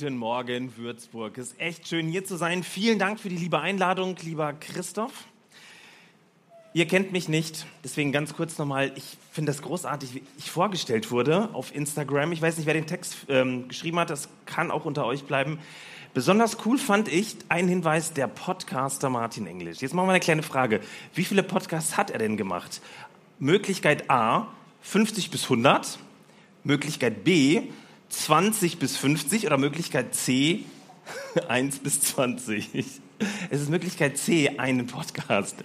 Guten 0.00 0.16
Morgen, 0.16 0.76
Würzburg. 0.76 1.36
Es 1.38 1.48
ist 1.48 1.60
echt 1.60 1.88
schön, 1.88 2.06
hier 2.06 2.24
zu 2.24 2.36
sein. 2.36 2.62
Vielen 2.62 3.00
Dank 3.00 3.18
für 3.18 3.28
die 3.28 3.36
liebe 3.36 3.58
Einladung, 3.58 4.14
lieber 4.22 4.52
Christoph. 4.52 5.26
Ihr 6.72 6.86
kennt 6.86 7.10
mich 7.10 7.28
nicht, 7.28 7.66
deswegen 7.82 8.12
ganz 8.12 8.32
kurz 8.34 8.58
nochmal. 8.58 8.92
Ich 8.94 9.18
finde 9.32 9.50
das 9.50 9.60
großartig, 9.60 10.14
wie 10.14 10.22
ich 10.38 10.52
vorgestellt 10.52 11.10
wurde 11.10 11.48
auf 11.52 11.74
Instagram. 11.74 12.30
Ich 12.30 12.40
weiß 12.40 12.58
nicht, 12.58 12.66
wer 12.66 12.74
den 12.74 12.86
Text 12.86 13.16
ähm, 13.28 13.66
geschrieben 13.66 13.98
hat, 13.98 14.10
das 14.10 14.28
kann 14.46 14.70
auch 14.70 14.84
unter 14.84 15.04
euch 15.04 15.24
bleiben. 15.24 15.58
Besonders 16.14 16.58
cool 16.64 16.78
fand 16.78 17.08
ich 17.08 17.34
einen 17.48 17.66
Hinweis 17.66 18.12
der 18.12 18.28
Podcaster 18.28 19.10
Martin 19.10 19.48
Englisch. 19.48 19.80
Jetzt 19.80 19.94
machen 19.94 20.06
wir 20.06 20.12
eine 20.12 20.20
kleine 20.20 20.44
Frage. 20.44 20.80
Wie 21.12 21.24
viele 21.24 21.42
Podcasts 21.42 21.96
hat 21.96 22.12
er 22.12 22.20
denn 22.20 22.36
gemacht? 22.36 22.82
Möglichkeit 23.40 24.08
A, 24.08 24.46
50 24.82 25.32
bis 25.32 25.42
100. 25.42 25.98
Möglichkeit 26.62 27.24
B, 27.24 27.62
20 28.08 28.78
bis 28.78 28.96
50 28.96 29.46
oder 29.46 29.58
Möglichkeit 29.58 30.14
C 30.14 30.64
1 31.48 31.80
bis 31.80 32.00
20. 32.00 32.68
Es 33.50 33.60
ist 33.60 33.70
Möglichkeit 33.70 34.16
C, 34.16 34.58
einen 34.58 34.86
Podcast. 34.86 35.56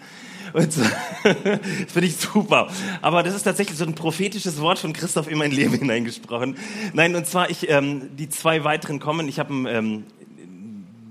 Und 0.53 0.71
so, 0.71 0.83
das 1.23 1.33
finde 1.91 2.08
ich 2.08 2.16
super. 2.17 2.69
Aber 3.02 3.23
das 3.23 3.36
ist 3.36 3.44
tatsächlich 3.44 3.77
so 3.77 3.86
ein 3.86 3.95
prophetisches 3.95 4.59
Wort 4.61 4.80
von 4.80 4.94
Christoph 4.94 5.30
in 5.30 5.38
mein 5.38 5.52
Leben 5.52 5.73
hineingesprochen. 5.80 6.58
Nein, 6.94 7.16
und 7.16 7.25
zwar 7.25 7.49
ich, 7.49 7.69
ähm, 7.69 8.16
die 8.16 8.30
zwei 8.30 8.64
weiteren 8.64 8.99
kommen. 8.99 9.27
Ich 9.27 9.39
habe 9.39 9.53
einen 9.53 9.66
ähm, 9.66 10.03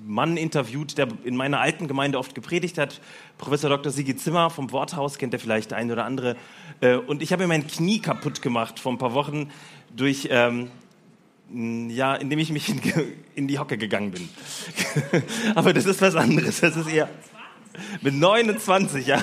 Mann 0.06 0.36
interviewt, 0.36 0.98
der 0.98 1.08
in 1.25 1.36
meiner 1.36 1.60
alten 1.60 1.88
Gemeinde 1.88 2.19
oft 2.19 2.34
gepredigt 2.34 2.78
hat. 2.78 3.00
Professor 3.38 3.70
Dr. 3.70 3.91
Sigi 3.91 4.16
Zimmer 4.16 4.50
vom 4.50 4.70
Worthaus, 4.70 5.19
kennt 5.19 5.33
er 5.33 5.41
vielleicht 5.41 5.72
eine 5.72 5.92
oder 5.92 6.05
andere. 6.05 6.36
Äh, 6.80 6.97
und 6.97 7.22
ich 7.22 7.33
habe 7.33 7.42
mir 7.42 7.48
mein 7.48 7.66
Knie 7.66 8.00
kaputt 8.00 8.42
gemacht 8.42 8.78
vor 8.78 8.92
ein 8.92 8.98
paar 8.98 9.14
Wochen 9.14 9.50
durch 9.94 10.28
ähm, 10.30 10.70
ja, 11.55 12.14
indem 12.14 12.39
ich 12.39 12.50
mich 12.50 12.69
in, 12.69 12.81
in 13.34 13.48
die 13.48 13.58
Hocke 13.58 13.77
gegangen 13.77 14.11
bin. 14.11 14.28
Aber 15.55 15.72
das 15.72 15.86
ist 15.86 16.00
was 16.00 16.14
anderes. 16.14 16.61
Das 16.61 16.77
ist 16.77 16.89
eher 16.89 17.09
mit 18.03 18.14
29, 18.14 19.06
ja. 19.06 19.22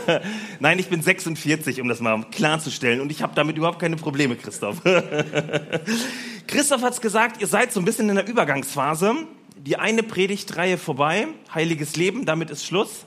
Nein, 0.60 0.80
ich 0.80 0.88
bin 0.88 1.02
46, 1.02 1.82
um 1.82 1.88
das 1.88 2.00
mal 2.00 2.24
klarzustellen. 2.32 3.02
Und 3.02 3.12
ich 3.12 3.22
habe 3.22 3.34
damit 3.36 3.58
überhaupt 3.58 3.80
keine 3.80 3.96
Probleme, 3.96 4.36
Christoph. 4.36 4.82
Christoph 6.48 6.82
hat 6.82 6.94
es 6.94 7.02
gesagt, 7.02 7.42
ihr 7.42 7.48
seid 7.48 7.72
so 7.72 7.80
ein 7.80 7.86
bisschen 7.86 8.10
in 8.10 8.16
der 8.16 8.28
Übergangsphase. 8.28 9.16
Die 9.58 9.78
eine 9.78 10.04
Predigtreihe 10.04 10.78
vorbei, 10.78 11.28
heiliges 11.54 11.96
Leben, 11.96 12.26
damit 12.26 12.50
ist 12.50 12.66
Schluss. 12.66 13.06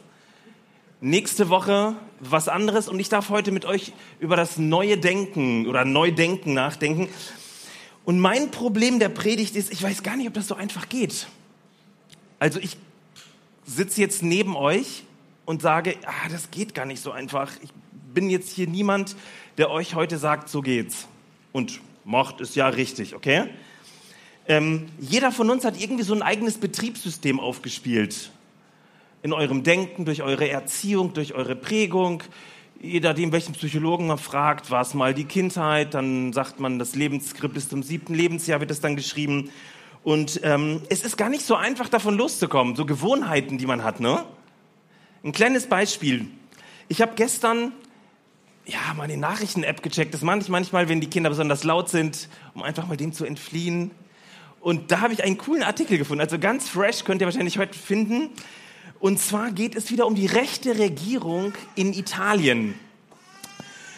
Nächste 1.01 1.49
Woche 1.49 1.97
was 2.21 2.47
anderes 2.47 2.89
und 2.89 3.01
ich 3.01 3.09
darf 3.09 3.31
heute 3.31 3.51
mit 3.51 3.65
euch 3.65 3.93
über 4.21 4.37
das 4.37 4.59
neue 4.59 4.99
Denken 4.99 5.67
oder 5.67 5.85
Neudenken 5.85 6.55
nachdenken. 6.55 7.09
Und 8.05 8.19
mein 8.19 8.51
Problem 8.51 8.99
der 8.99 9.09
Predigt 9.09 9.55
ist, 9.57 9.73
ich 9.73 9.83
weiß 9.83 10.03
gar 10.03 10.17
nicht, 10.17 10.27
ob 10.27 10.35
das 10.35 10.49
so 10.49 10.55
einfach 10.55 10.89
geht. 10.89 11.27
Also 12.39 12.59
ich 12.59 12.77
sitze 13.65 14.01
jetzt 14.01 14.23
neben 14.23 14.57
euch 14.57 15.05
und 15.45 15.63
sage, 15.63 15.97
ah, 16.05 16.29
das 16.31 16.51
geht 16.51 16.75
gar 16.75 16.87
nicht 16.87 17.01
so 17.01 17.13
einfach. 17.13 17.53
Ich 17.63 17.71
bin 18.13 18.29
jetzt 18.31 18.51
hier 18.51 18.67
niemand, 18.67 19.17
der 19.59 19.71
euch 19.71 19.95
heute 19.95 20.19
sagt, 20.19 20.49
so 20.49 20.63
geht's. 20.63 21.07
Und 21.53 21.81
macht 22.05 22.41
es 22.41 22.55
ja 22.55 22.69
richtig, 22.69 23.15
okay? 23.15 23.45
Ähm, 24.49 24.89
jeder 24.99 25.31
von 25.31 25.51
uns 25.51 25.65
hat 25.65 25.81
irgendwie 25.81 26.03
so 26.03 26.15
ein 26.15 26.23
eigenes 26.23 26.59
Betriebssystem 26.59 27.39
aufgespielt. 27.39 28.31
In 29.23 29.33
eurem 29.33 29.63
Denken, 29.63 30.05
durch 30.05 30.23
eure 30.23 30.49
Erziehung, 30.49 31.15
durch 31.15 31.35
eure 31.35 31.55
Prägung, 31.55 32.25
jeder, 32.83 33.15
dem 33.15 33.31
welchen 33.31 33.55
Psychologen 33.55 34.09
man 34.09 34.19
fragt, 34.19 34.71
war 34.71 34.83
es 34.83 34.93
mal 34.93 35.15
die 35.15 35.25
Kindheit, 35.25 35.95
dann 35.95 36.33
sagt 36.33 36.59
man, 36.59 36.81
das 36.81 36.97
Lebensskript 36.97 37.57
ist 37.57 37.71
zum 37.71 37.85
siebten 37.85 38.13
Lebensjahr, 38.13 38.59
wird 38.59 38.73
es 38.73 38.81
dann 38.81 38.97
geschrieben. 38.97 39.51
Und 40.03 40.41
ähm, 40.43 40.83
es 40.91 41.05
ist 41.05 41.17
gar 41.17 41.29
nicht 41.29 41.47
so 41.47 41.55
einfach, 41.55 41.89
davon 41.89 42.17
loszukommen, 42.17 42.75
so 42.75 42.85
Gewohnheiten, 42.85 43.57
die 43.57 43.67
man 43.67 43.85
hat. 43.85 44.01
Ne? 44.01 44.25
Ein 45.23 45.31
kleines 45.31 45.69
Beispiel. 45.69 46.27
Ich 46.89 47.01
habe 47.01 47.13
gestern 47.15 47.73
ja, 48.67 48.79
die 49.07 49.17
Nachrichten-App 49.17 49.83
gecheckt. 49.83 50.13
Das 50.13 50.23
mache 50.23 50.39
ich 50.39 50.49
manchmal, 50.49 50.89
wenn 50.89 51.01
die 51.01 51.09
Kinder 51.09 51.31
besonders 51.31 51.63
laut 51.63 51.89
sind, 51.89 52.29
um 52.55 52.65
einfach 52.65 52.89
mal 52.89 52.97
dem 52.97 53.13
zu 53.13 53.25
entfliehen. 53.25 53.93
Und 54.61 54.91
da 54.91 55.01
habe 55.01 55.13
ich 55.13 55.23
einen 55.23 55.39
coolen 55.39 55.63
Artikel 55.63 55.99
gefunden. 55.99 56.21
Also 56.21 56.39
ganz 56.39 56.69
fresh 56.69 57.05
könnt 57.05 57.21
ihr 57.21 57.27
wahrscheinlich 57.27 57.59
heute 57.59 57.79
finden. 57.79 58.31
Und 59.03 59.19
zwar 59.19 59.51
geht 59.51 59.75
es 59.75 59.91
wieder 59.91 60.07
um 60.07 60.15
die 60.15 60.27
rechte 60.27 60.79
Regierung 60.79 61.55
in 61.75 61.93
Italien. 61.93 62.79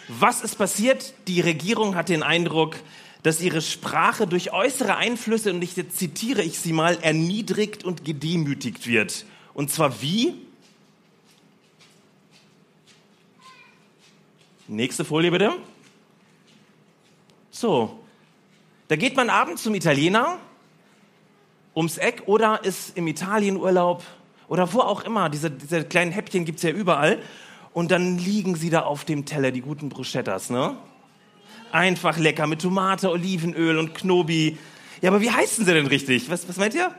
Was 0.09 0.41
ist 0.41 0.57
passiert? 0.57 1.13
Die 1.29 1.43
Regierung 1.43 1.95
hat 1.95 2.09
den 2.09 2.23
Eindruck, 2.23 2.77
dass 3.23 3.43
ihre 3.43 3.61
Sprache 3.61 4.27
durch 4.27 4.55
äußere 4.55 4.97
Einflüsse, 4.97 5.53
und 5.53 5.61
ich 5.61 5.75
zitiere 5.75 6.41
ich 6.41 6.59
sie 6.59 6.73
mal, 6.73 6.97
erniedrigt 7.03 7.85
und 7.85 8.07
gedemütigt 8.07 8.87
wird. 8.87 9.27
Und 9.53 9.71
zwar 9.71 10.01
wie? 10.01 10.37
Nächste 14.69 15.05
Folie 15.05 15.31
bitte. 15.31 15.53
So, 17.51 17.99
da 18.89 18.97
geht 18.97 19.17
man 19.17 19.29
abends 19.29 19.65
zum 19.65 19.75
Italiener 19.75 20.39
ums 21.77 21.99
Eck 21.99 22.23
oder 22.25 22.65
ist 22.65 22.97
im 22.97 23.07
Italienurlaub 23.07 24.03
oder 24.49 24.73
wo 24.73 24.81
auch 24.81 25.05
immer. 25.05 25.29
Diese, 25.29 25.51
diese 25.51 25.85
kleinen 25.85 26.13
Häppchen 26.13 26.45
gibt 26.45 26.59
es 26.59 26.63
ja 26.63 26.71
überall. 26.71 27.19
Und 27.73 27.91
dann 27.91 28.19
liegen 28.19 28.55
sie 28.55 28.71
da 28.71 28.83
auf 28.83 29.05
dem 29.05 29.25
Teller, 29.25 29.51
die 29.51 29.61
guten 29.61 29.89
Bruschettas, 29.89 30.49
ne? 30.51 30.77
Einfach 31.73 32.19
lecker 32.19 32.47
mit 32.47 32.63
Tomate, 32.63 33.11
Olivenöl 33.11 33.79
und 33.79 33.95
Knobi. 33.95 34.59
Ja, 35.03 35.11
aber 35.11 35.21
wie 35.21 35.31
heißen 35.31 35.65
sie 35.65 35.75
denn 35.75 35.89
richtig? 35.89 36.31
Was, 36.31 36.49
was 36.49 36.57
meint 36.57 36.75
ihr? 36.75 36.95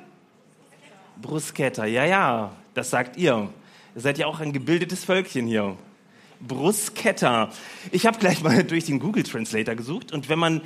Bruschetta, 1.22 1.86
ja, 1.86 2.04
ja, 2.04 2.52
das 2.74 2.90
sagt 2.90 3.16
ihr. 3.16 3.50
Ihr 3.96 4.02
seid 4.02 4.18
ja 4.18 4.28
auch 4.28 4.42
ein 4.42 4.52
gebildetes 4.52 5.06
Völkchen 5.06 5.48
hier. 5.48 5.78
Bruschetta. 6.46 7.50
Ich 7.92 8.06
habe 8.06 8.20
gleich 8.20 8.44
mal 8.44 8.64
durch 8.66 8.84
den 8.86 9.00
Google 9.00 9.24
Translator 9.24 9.76
gesucht 9.76 10.12
und 10.12 10.28
wenn 10.28 10.40
man 10.40 10.62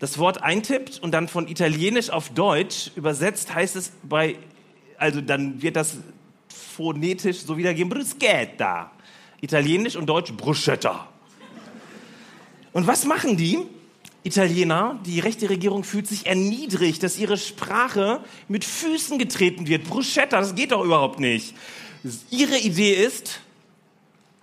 das 0.00 0.18
Wort 0.18 0.42
eintippt 0.42 0.98
und 0.98 1.12
dann 1.12 1.28
von 1.28 1.46
Italienisch 1.46 2.10
auf 2.10 2.30
Deutsch 2.30 2.90
übersetzt, 2.96 3.54
heißt 3.54 3.76
es 3.76 3.92
bei 4.02 4.36
also 5.02 5.20
dann 5.20 5.60
wird 5.60 5.74
das 5.74 5.96
phonetisch 6.48 7.40
so 7.40 7.56
wiedergeben, 7.56 7.90
bruschetta. 7.90 8.92
Italienisch 9.40 9.96
und 9.96 10.06
Deutsch 10.06 10.32
bruschetta. 10.32 11.08
Und 12.72 12.86
was 12.86 13.04
machen 13.04 13.36
die? 13.36 13.58
Italiener, 14.22 15.00
die 15.04 15.18
rechte 15.18 15.50
Regierung 15.50 15.82
fühlt 15.82 16.06
sich 16.06 16.26
erniedrigt, 16.26 17.02
dass 17.02 17.18
ihre 17.18 17.36
Sprache 17.36 18.20
mit 18.46 18.64
Füßen 18.64 19.18
getreten 19.18 19.66
wird. 19.66 19.88
Bruschetta, 19.88 20.38
das 20.38 20.54
geht 20.54 20.70
doch 20.70 20.84
überhaupt 20.84 21.18
nicht. 21.18 21.54
Ihre 22.30 22.56
Idee 22.56 22.94
ist, 22.94 23.40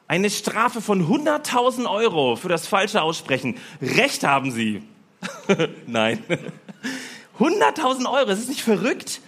eine 0.10 0.30
Strafe 0.30 0.82
von 0.82 1.08
100.000 1.08 1.90
Euro 1.90 2.36
für 2.36 2.50
das 2.50 2.68
falsche 2.68 3.02
Aussprechen. 3.02 3.56
Recht 3.82 4.26
haben 4.26 4.52
Sie. 4.52 4.84
Nein. 5.88 6.22
100.000 7.40 8.12
Euro, 8.12 8.32
ist 8.32 8.40
es 8.40 8.50
nicht 8.50 8.62
verrückt? 8.62 9.22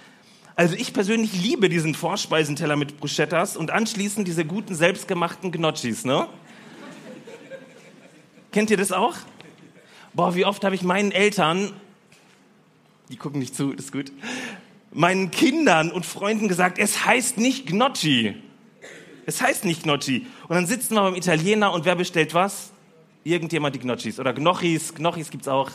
Also 0.56 0.76
ich 0.76 0.94
persönlich 0.94 1.34
liebe 1.34 1.70
diesen 1.70 1.96
Vorspeisenteller 1.96 2.76
mit 2.76 3.00
Bruschettas 3.00 3.56
und 3.56 3.72
anschließend 3.72 4.28
diese 4.28 4.46
guten 4.46 4.76
selbstgemachten 4.76 5.52
Gnocchis, 5.52 6.04
ne? 6.06 6.28
Kennt 8.52 8.70
ihr 8.70 8.78
das 8.78 8.92
auch? 8.92 9.16
Boah, 10.14 10.36
wie 10.36 10.44
oft 10.44 10.64
habe 10.66 10.76
ich 10.76 10.84
meinen 10.84 11.14
Eltern, 11.14 11.72
die 13.10 13.16
gucken 13.16 13.40
nicht 13.40 13.56
zu, 13.56 13.72
ist 13.72 13.94
gut, 13.94 14.12
meinen 14.92 15.32
Kindern 15.32 15.90
und 15.90 16.06
Freunden 16.06 16.50
gesagt, 16.50 16.78
es 16.78 17.06
heißt 17.06 17.38
nicht 17.38 17.66
Gnocchi. 17.66 18.36
Es 19.26 19.42
heißt 19.42 19.64
nicht 19.64 19.84
Gnocchi. 19.84 20.28
Und 20.50 20.56
dann 20.56 20.68
sitzen 20.68 20.96
wir 20.96 21.04
beim 21.04 21.16
Italiener 21.16 21.72
und 21.72 21.86
wer 21.86 21.96
bestellt 21.96 22.34
was? 22.34 22.74
Irgendjemand 23.24 23.76
die 23.76 23.80
Gnocchis. 23.80 24.20
Oder 24.20 24.34
Gnocchis, 24.34 24.94
Gnocchis 24.96 25.30
gibt's 25.30 25.48
auch. 25.48 25.72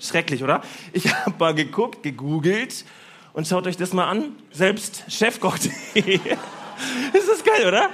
Schrecklich, 0.00 0.42
oder? 0.42 0.62
Ich 0.92 1.14
habe 1.26 1.34
mal 1.38 1.54
geguckt, 1.54 2.02
gegoogelt 2.02 2.84
und 3.32 3.46
schaut 3.46 3.66
euch 3.66 3.76
das 3.76 3.92
mal 3.92 4.08
an. 4.08 4.36
Selbst 4.52 5.04
Chefkoch.de. 5.08 6.14
ist 6.14 7.28
das 7.28 7.44
geil, 7.44 7.66
oder? 7.66 7.90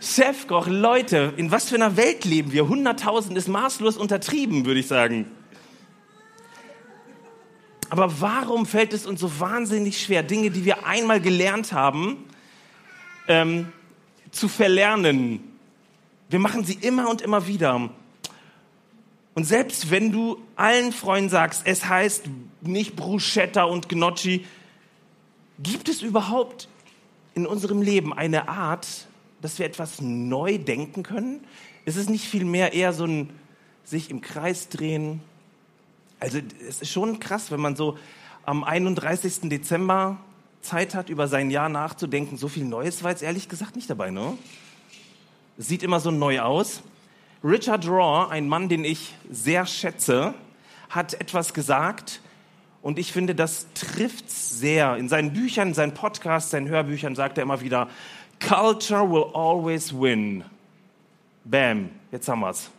Chefkoch, 0.00 0.66
Leute, 0.66 1.32
in 1.36 1.50
was 1.50 1.68
für 1.68 1.76
einer 1.76 1.96
Welt 1.96 2.24
leben 2.24 2.52
wir? 2.52 2.64
100.000 2.64 3.34
ist 3.36 3.48
maßlos 3.48 3.96
untertrieben, 3.96 4.66
würde 4.66 4.80
ich 4.80 4.86
sagen. 4.86 5.26
Aber 7.88 8.20
warum 8.20 8.66
fällt 8.66 8.92
es 8.92 9.06
uns 9.06 9.20
so 9.20 9.40
wahnsinnig 9.40 10.00
schwer, 10.00 10.22
Dinge, 10.22 10.50
die 10.50 10.64
wir 10.64 10.86
einmal 10.86 11.20
gelernt 11.20 11.72
haben, 11.72 12.24
ähm, 13.28 13.72
zu 14.30 14.48
verlernen. 14.48 15.40
Wir 16.28 16.38
machen 16.38 16.64
sie 16.64 16.74
immer 16.74 17.08
und 17.08 17.22
immer 17.22 17.46
wieder. 17.46 17.90
Und 19.34 19.44
selbst 19.44 19.90
wenn 19.90 20.12
du 20.12 20.38
allen 20.56 20.92
Freunden 20.92 21.30
sagst, 21.30 21.62
es 21.64 21.86
heißt 21.86 22.24
nicht 22.62 22.96
Bruschetta 22.96 23.64
und 23.64 23.88
Gnocchi, 23.88 24.44
gibt 25.58 25.88
es 25.88 26.02
überhaupt 26.02 26.68
in 27.34 27.46
unserem 27.46 27.82
Leben 27.82 28.12
eine 28.12 28.48
Art, 28.48 29.06
dass 29.40 29.58
wir 29.58 29.66
etwas 29.66 30.00
neu 30.00 30.58
denken 30.58 31.02
können? 31.02 31.44
Ist 31.84 31.96
es 31.96 32.08
nicht 32.08 32.24
vielmehr 32.24 32.72
eher 32.72 32.92
so 32.92 33.04
ein 33.04 33.30
sich 33.84 34.10
im 34.10 34.20
Kreis 34.20 34.68
drehen? 34.68 35.20
Also 36.18 36.38
es 36.66 36.82
ist 36.82 36.90
schon 36.90 37.20
krass, 37.20 37.50
wenn 37.50 37.60
man 37.60 37.76
so 37.76 37.98
am 38.44 38.64
31. 38.64 39.48
Dezember 39.48 40.18
Zeit 40.62 40.94
hat, 40.94 41.08
über 41.08 41.28
sein 41.28 41.50
Jahr 41.50 41.68
nachzudenken. 41.68 42.36
So 42.36 42.48
viel 42.48 42.64
Neues 42.64 43.02
war 43.02 43.10
jetzt 43.10 43.22
ehrlich 43.22 43.48
gesagt 43.48 43.76
nicht 43.76 43.88
dabei, 43.88 44.10
ne? 44.10 44.36
Sieht 45.58 45.82
immer 45.82 46.00
so 46.00 46.10
neu 46.10 46.40
aus. 46.40 46.82
Richard 47.44 47.86
Raw, 47.86 48.30
ein 48.30 48.48
Mann, 48.48 48.68
den 48.68 48.84
ich 48.84 49.14
sehr 49.30 49.66
schätze, 49.66 50.34
hat 50.88 51.14
etwas 51.14 51.54
gesagt 51.54 52.20
und 52.86 53.00
ich 53.00 53.10
finde, 53.10 53.34
das 53.34 53.66
trifft 53.74 54.30
sehr. 54.30 54.96
In 54.96 55.08
seinen 55.08 55.32
Büchern, 55.32 55.70
in 55.70 55.74
seinen 55.74 55.92
Podcasts, 55.92 56.52
seinen 56.52 56.68
Hörbüchern 56.68 57.16
sagt 57.16 57.36
er 57.36 57.42
immer 57.42 57.60
wieder, 57.60 57.88
Culture 58.38 59.10
will 59.10 59.24
always 59.34 59.92
win. 59.92 60.44
Bam, 61.44 61.90
jetzt 62.12 62.28
haben 62.28 62.42
wir's. 62.42 62.70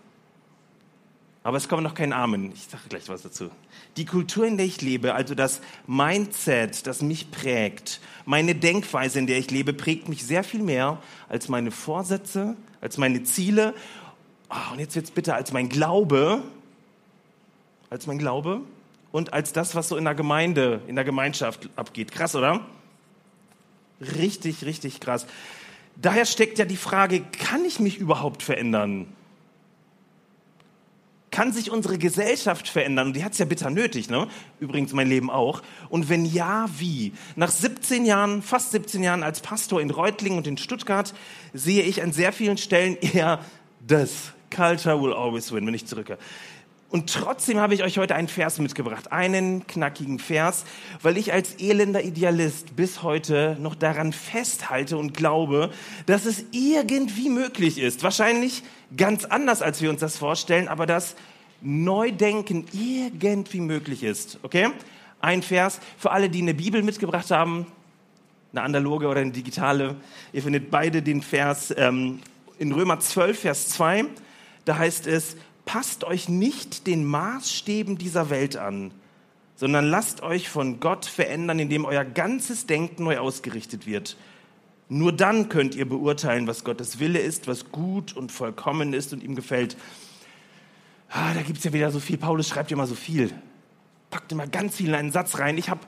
Aber 1.43 1.57
es 1.57 1.67
kommt 1.67 1.83
noch 1.83 1.93
kein 1.93 2.13
Amen. 2.13 2.53
Ich 2.53 2.69
sage 2.69 2.83
gleich 2.87 3.09
was 3.09 3.23
dazu. 3.23 3.49
Die 3.97 4.05
Kultur, 4.05 4.45
in 4.45 4.55
der 4.55 4.65
ich 4.65 4.81
lebe, 4.81 5.13
also 5.13 5.35
das 5.35 5.59
Mindset, 5.87 6.87
das 6.87 7.01
mich 7.01 7.29
prägt, 7.29 7.99
meine 8.23 8.55
Denkweise, 8.55 9.19
in 9.19 9.27
der 9.27 9.39
ich 9.39 9.51
lebe, 9.51 9.73
prägt 9.73 10.07
mich 10.07 10.25
sehr 10.25 10.45
viel 10.45 10.63
mehr 10.63 10.99
als 11.27 11.49
meine 11.49 11.71
Vorsätze, 11.71 12.55
als 12.79 12.97
meine 12.97 13.23
Ziele. 13.23 13.73
Oh, 14.49 14.71
und 14.71 14.79
jetzt 14.79 14.95
wird's 14.95 15.11
bitte 15.11 15.33
als 15.33 15.51
mein 15.51 15.67
Glaube, 15.67 16.43
als 17.89 18.07
mein 18.07 18.19
Glaube 18.19 18.61
und 19.17 19.33
als 19.33 19.51
das, 19.51 19.73
was 19.73 19.87
so 19.87 19.97
in 19.97 20.03
der 20.03 20.13
Gemeinde, 20.13 20.79
in 20.85 20.93
der 20.93 21.03
Gemeinschaft 21.03 21.71
abgeht. 21.75 22.11
Krass, 22.11 22.35
oder? 22.35 22.63
Richtig, 23.99 24.63
richtig 24.63 24.99
krass. 24.99 25.25
Daher 25.95 26.27
steckt 26.27 26.59
ja 26.59 26.65
die 26.65 26.77
Frage, 26.77 27.21
kann 27.21 27.65
ich 27.65 27.79
mich 27.79 27.97
überhaupt 27.97 28.43
verändern? 28.43 29.07
Kann 31.31 31.51
sich 31.51 31.71
unsere 31.71 31.97
Gesellschaft 31.97 32.69
verändern? 32.69 33.07
Und 33.07 33.15
die 33.15 33.23
hat 33.23 33.31
es 33.31 33.39
ja 33.39 33.45
bitter 33.45 33.71
nötig, 33.71 34.07
ne? 34.07 34.27
Übrigens 34.59 34.93
mein 34.93 35.09
Leben 35.09 35.31
auch. 35.31 35.63
Und 35.89 36.09
wenn 36.09 36.23
ja, 36.23 36.69
wie? 36.77 37.11
Nach 37.35 37.49
17 37.49 38.05
Jahren, 38.05 38.43
fast 38.43 38.69
17 38.69 39.01
Jahren 39.01 39.23
als 39.23 39.39
Pastor 39.39 39.81
in 39.81 39.89
Reutlingen 39.89 40.37
und 40.37 40.45
in 40.45 40.59
Stuttgart 40.59 41.11
sehe 41.55 41.81
ich 41.81 42.03
an 42.03 42.11
sehr 42.11 42.33
vielen 42.33 42.57
Stellen 42.59 42.97
eher 42.97 43.39
das. 43.79 44.31
Culture 44.55 45.01
will 45.01 45.13
always 45.13 45.51
win, 45.51 45.65
wenn 45.65 45.73
ich 45.73 45.87
zurückkehr. 45.87 46.19
Und 46.89 47.13
trotzdem 47.13 47.59
habe 47.59 47.73
ich 47.73 47.83
euch 47.83 47.97
heute 47.97 48.15
einen 48.15 48.29
Vers 48.29 48.59
mitgebracht, 48.59 49.11
einen 49.11 49.67
knackigen 49.67 50.19
Vers, 50.19 50.63
weil 51.01 51.17
ich 51.17 51.33
als 51.33 51.55
elender 51.55 52.01
Idealist 52.01 52.77
bis 52.77 53.03
heute 53.03 53.57
noch 53.59 53.75
daran 53.75 54.13
festhalte 54.13 54.97
und 54.97 55.13
glaube, 55.13 55.71
dass 56.05 56.25
es 56.25 56.45
irgendwie 56.51 57.29
möglich 57.29 57.77
ist. 57.77 58.03
Wahrscheinlich 58.03 58.63
ganz 58.95 59.25
anders, 59.25 59.61
als 59.61 59.81
wir 59.81 59.89
uns 59.89 59.99
das 59.99 60.15
vorstellen, 60.15 60.69
aber 60.69 60.85
dass 60.85 61.15
Neudenken 61.59 62.65
irgendwie 62.71 63.59
möglich 63.59 64.03
ist. 64.03 64.39
Okay? 64.43 64.69
Ein 65.19 65.41
Vers 65.41 65.81
für 65.97 66.11
alle, 66.11 66.29
die 66.29 66.41
eine 66.41 66.53
Bibel 66.53 66.83
mitgebracht 66.83 67.31
haben, 67.31 67.67
eine 68.53 68.61
analoge 68.61 69.07
oder 69.07 69.19
eine 69.19 69.31
digitale. 69.31 69.97
Ihr 70.31 70.41
findet 70.41 70.71
beide 70.71 71.01
den 71.01 71.21
Vers 71.21 71.73
ähm, 71.75 72.19
in 72.59 72.71
Römer 72.71 73.01
12, 73.01 73.39
Vers 73.39 73.69
2. 73.69 74.05
Da 74.63 74.77
heißt 74.77 75.07
es, 75.07 75.35
passt 75.67 76.03
euch 76.03 76.27
nicht 76.29 76.87
den 76.87 77.05
Maßstäben 77.05 77.99
dieser 77.99 78.31
Welt 78.31 78.57
an, 78.57 78.91
sondern 79.55 79.85
lasst 79.85 80.23
euch 80.23 80.49
von 80.49 80.79
Gott 80.79 81.05
verändern, 81.05 81.59
indem 81.59 81.85
euer 81.85 82.05
ganzes 82.05 82.65
Denken 82.65 83.03
neu 83.03 83.19
ausgerichtet 83.19 83.85
wird. 83.85 84.17
Nur 84.89 85.11
dann 85.11 85.49
könnt 85.49 85.75
ihr 85.75 85.87
beurteilen, 85.87 86.47
was 86.47 86.63
Gottes 86.63 86.99
Wille 86.99 87.19
ist, 87.19 87.47
was 87.47 87.71
gut 87.71 88.15
und 88.15 88.31
vollkommen 88.31 88.93
ist 88.93 89.13
und 89.13 89.21
ihm 89.21 89.35
gefällt. 89.35 89.77
Ah, 91.09 91.33
da 91.33 91.41
gibt 91.41 91.57
es 91.57 91.65
ja 91.65 91.73
wieder 91.73 91.91
so 91.91 91.99
viel. 91.99 92.17
Paulus 92.17 92.47
schreibt 92.47 92.71
ja 92.71 92.75
immer 92.75 92.87
so 92.87 92.95
viel. 92.95 93.31
Packt 94.09 94.31
immer 94.31 94.47
ganz 94.47 94.77
viel 94.77 94.87
in 94.87 94.95
einen 94.95 95.11
Satz 95.11 95.37
rein. 95.37 95.57
Ich 95.57 95.69
hab, 95.69 95.85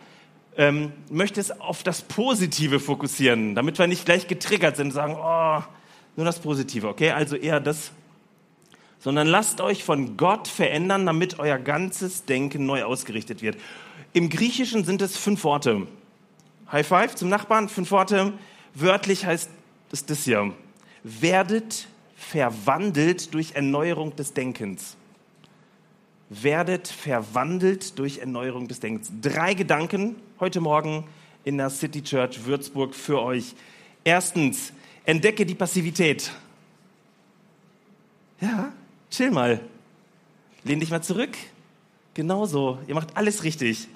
ähm, 0.58 0.92
möchte 1.10 1.40
es 1.40 1.52
auf 1.62 1.84
das 1.84 2.02
Positive 2.02 2.82
fokussieren, 2.82 3.56
damit 3.56 3.80
wir 3.80 3.88
nicht 3.88 4.04
gleich 4.04 4.28
getriggert 4.28 4.76
sind 4.76 4.88
und 4.88 4.92
sagen, 4.94 5.16
oh, 5.18 5.64
nur 6.18 6.26
das 6.26 6.40
Positive, 6.40 6.90
okay? 6.90 7.12
Also 7.12 7.38
eher 7.38 7.62
das 7.62 7.92
sondern 9.00 9.28
lasst 9.28 9.62
euch 9.62 9.84
von 9.84 10.18
Gott 10.18 10.48
verändern, 10.48 11.06
damit 11.06 11.40
euer 11.40 11.58
ganzes 11.58 12.26
Denken 12.26 12.66
neu 12.66 12.84
ausgerichtet 12.84 13.42
wird. 13.42 13.58
Im 14.14 14.30
Griechischen 14.30 14.84
sind 14.84 15.02
es 15.02 15.18
fünf 15.18 15.44
Worte. 15.44 15.88
High 16.72 16.86
five 16.86 17.16
zum 17.16 17.30
Nachbarn, 17.30 17.70
fünf 17.70 17.92
Worte. 17.92 18.34
Wörtlich 18.76 19.26
heißt 19.26 19.50
es 19.92 20.06
das 20.06 20.24
hier. 20.24 20.54
Werdet 21.04 21.88
verwandelt 22.16 23.34
durch 23.34 23.54
Erneuerung 23.54 24.16
des 24.16 24.34
Denkens. 24.34 24.98
Werdet 26.30 26.88
verwandelt 26.88 27.98
durch 27.98 28.20
Erneuerung 28.20 28.68
des 28.68 28.80
Denkens. 28.80 29.12
Drei 29.22 29.54
Gedanken 29.54 30.16
heute 30.40 30.62
Morgen 30.62 31.06
in 31.44 31.58
der 31.58 31.70
City 31.70 32.04
Church 32.04 32.46
Würzburg 32.46 32.94
für 32.94 33.22
euch. 33.22 33.56
Erstens, 34.04 34.74
entdecke 35.06 35.46
die 35.46 35.56
Passivität. 35.56 36.32
Ja, 38.42 38.72
chill 39.10 39.32
mal. 39.32 39.60
Lehn 40.64 40.80
dich 40.80 40.90
mal 40.90 41.02
zurück. 41.02 41.38
Genauso. 42.14 42.80
Ihr 42.88 42.96
macht 42.96 43.16
alles 43.16 43.44
richtig. 43.44 43.88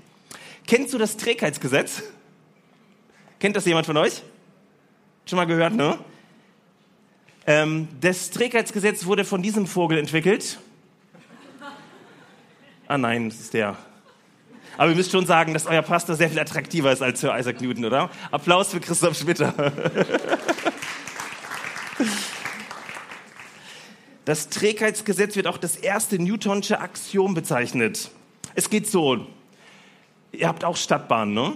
Kennst 0.68 0.94
du 0.94 0.98
das 0.98 1.18
Trägheitsgesetz? 1.18 2.04
Kennt 3.40 3.56
das 3.56 3.66
jemand 3.66 3.86
von 3.86 3.98
euch? 3.98 4.22
Schon 5.26 5.38
mal 5.38 5.46
gehört, 5.46 5.74
ne? 5.74 5.98
Ähm, 7.46 7.90
das 8.00 8.32
Trägheitsgesetz 8.32 9.06
wurde 9.06 9.26
von 9.26 9.42
diesem 9.42 9.68
Vogel 9.68 9.98
entwickelt. 9.98 10.60
Ah 12.88 12.98
nein, 12.98 13.30
das 13.30 13.40
ist 13.40 13.54
der. 13.54 13.78
Aber 14.78 14.90
ihr 14.90 14.96
müsst 14.96 15.12
schon 15.12 15.26
sagen, 15.26 15.54
dass 15.54 15.68
euer 15.68 15.82
Pastor 15.82 16.16
sehr 16.16 16.30
viel 16.30 16.40
attraktiver 16.40 16.92
ist 16.92 17.02
als 17.02 17.20
Sir 17.20 17.38
Isaac 17.38 17.62
Newton, 17.62 17.86
oder? 17.86 18.10
Applaus 18.32 18.70
für 18.70 18.80
Christoph 18.80 19.18
Schmitter. 19.18 19.54
Das 24.26 24.50
Trägheitsgesetz 24.50 25.36
wird 25.36 25.48
auch 25.48 25.58
das 25.58 25.76
erste 25.76 26.18
Newtonsche 26.18 26.80
Axiom 26.80 27.34
bezeichnet. 27.34 28.10
Es 28.56 28.70
geht 28.70 28.88
so. 28.88 29.28
Ihr 30.32 30.48
habt 30.48 30.64
auch 30.64 30.78
Stadtbahn, 30.78 31.34
ne? 31.34 31.54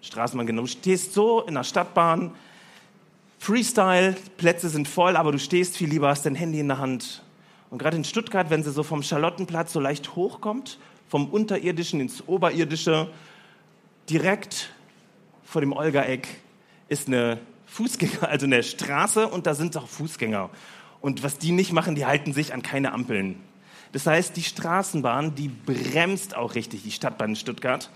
Straßenbahn 0.00 0.46
genommen. 0.46 0.66
Du 0.66 0.72
stehst 0.72 1.12
so 1.12 1.42
in 1.42 1.54
der 1.54 1.64
Stadtbahn, 1.64 2.32
Freestyle, 3.38 4.16
Plätze 4.36 4.68
sind 4.68 4.88
voll, 4.88 5.16
aber 5.16 5.32
du 5.32 5.38
stehst 5.38 5.76
viel 5.76 5.88
lieber, 5.88 6.08
hast 6.08 6.24
dein 6.26 6.34
Handy 6.34 6.60
in 6.60 6.68
der 6.68 6.78
Hand. 6.78 7.22
Und 7.70 7.78
gerade 7.78 7.96
in 7.96 8.04
Stuttgart, 8.04 8.50
wenn 8.50 8.62
sie 8.62 8.70
so 8.70 8.82
vom 8.82 9.02
Charlottenplatz 9.02 9.72
so 9.72 9.80
leicht 9.80 10.14
hochkommt, 10.14 10.78
vom 11.08 11.28
Unterirdischen 11.28 12.00
ins 12.00 12.26
Oberirdische, 12.26 13.10
direkt 14.08 14.70
vor 15.44 15.60
dem 15.60 15.72
Olga-Eck 15.72 16.28
ist 16.88 17.08
eine 17.08 17.38
Fußgänger, 17.66 18.22
also 18.28 18.46
eine 18.46 18.62
Straße 18.62 19.28
und 19.28 19.46
da 19.46 19.54
sind 19.54 19.76
auch 19.76 19.88
Fußgänger. 19.88 20.50
Und 21.02 21.22
was 21.22 21.36
die 21.36 21.52
nicht 21.52 21.72
machen, 21.72 21.94
die 21.94 22.06
halten 22.06 22.32
sich 22.32 22.54
an 22.54 22.62
keine 22.62 22.92
Ampeln. 22.92 23.36
Das 23.92 24.06
heißt, 24.06 24.36
die 24.36 24.42
Straßenbahn, 24.42 25.34
die 25.34 25.48
bremst 25.48 26.34
auch 26.34 26.54
richtig, 26.54 26.82
die 26.84 26.92
Stadtbahn 26.92 27.30
in 27.30 27.36
Stuttgart. 27.36 27.90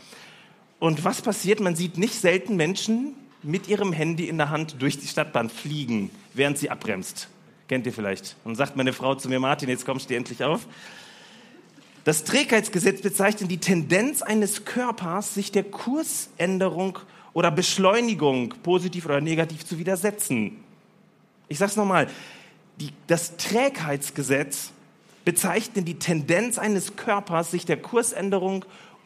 Und 0.79 1.05
was 1.05 1.23
passiert? 1.23 1.61
Man 1.61 1.75
sieht 1.75 1.97
nicht 1.97 2.15
selten 2.15 2.57
Menschen 2.57 3.15
mit 3.43 3.69
ihrem 3.69 3.93
Handy 3.93 4.29
in 4.29 4.37
der 4.37 4.51
Hand 4.51 4.77
durch 4.83 4.99
die 4.99 5.07
Stadtbahn 5.07 5.49
fliegen, 5.49 6.11
während 6.35 6.59
sie 6.59 6.69
abbremst. 6.69 7.29
Kennt 7.69 7.87
ihr 7.87 7.93
vielleicht? 7.93 8.37
Und 8.45 8.57
sagt 8.57 8.77
meine 8.77 8.93
Frau 8.93 9.15
zu 9.15 9.29
mir, 9.29 9.41
Martin, 9.41 9.69
jetzt 9.69 9.87
kommst 9.87 10.11
du 10.11 10.17
endlich 10.17 10.45
auf. 10.45 10.67
Das 12.05 12.25
Trägheitsgesetz 12.25 13.01
bezeichnet 13.01 13.51
die 13.51 13.59
Tendenz 13.59 14.23
eines 14.23 14.65
Körpers, 14.65 15.35
sich 15.35 15.51
der 15.51 15.65
Kursänderung 15.65 16.99
oder 17.33 17.51
Beschleunigung, 17.51 18.55
positiv 18.63 19.07
oder 19.07 19.21
negativ, 19.21 19.65
zu 19.65 19.79
widersetzen. 19.79 20.59
Ich 21.49 21.59
sage 21.59 21.71
es 21.71 21.77
nochmal, 21.77 22.09
die, 22.81 22.91
das 23.07 23.37
Trägheitsgesetz 23.37 24.71
bezeichnet 25.25 25.89
die 25.89 25.99
Tendenz 25.99 26.59
eines 26.59 26.97
Körpers, 26.97 27.51
sich 27.51 27.67
der 27.67 27.79
Kursänderung 27.79 28.65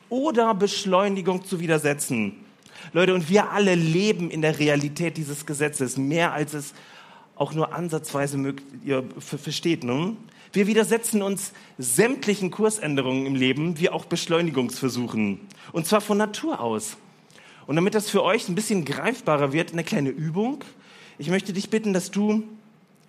oder 0.09 0.55
Beschleunigung 0.55 1.45
zu 1.45 1.61
widersetzen. 1.61 2.35
Leute, 2.93 3.15
und 3.15 3.29
wir 3.29 3.51
alle 3.51 3.75
leben 3.75 4.31
in 4.31 4.43
der 4.43 4.59
Realität 4.59 5.17
dieses 5.17 5.47
Gesetzes, 5.47 5.97
mehr 5.97 6.33
als 6.33 6.55
es 6.55 6.75
auch 7.37 7.55
nur 7.55 7.73
ansatzweise 7.73 8.37
mögt, 8.37 8.63
ihr 8.85 9.05
versteht. 9.19 9.85
Ne? 9.85 10.17
Wir 10.53 10.67
widersetzen 10.67 11.23
uns 11.23 11.53
sämtlichen 11.79 12.51
Kursänderungen 12.51 13.25
im 13.25 13.35
Leben, 13.35 13.79
wie 13.79 13.89
auch 13.89 14.05
Beschleunigungsversuchen. 14.05 15.41
Und 15.73 15.87
zwar 15.87 16.01
von 16.01 16.19
Natur 16.19 16.61
aus. 16.61 16.97
Und 17.67 17.77
damit 17.77 17.95
das 17.95 18.11
für 18.11 18.25
euch 18.25 18.49
ein 18.49 18.55
bisschen 18.55 18.85
greifbarer 18.85 19.53
wird, 19.53 19.73
eine 19.73 19.85
kleine 19.85 20.11
Übung. 20.11 20.65
Ich 21.19 21.31
möchte 21.31 21.53
dich 21.53 21.71
bitten, 21.71 21.93
dass 21.93 22.11
du 22.11 22.43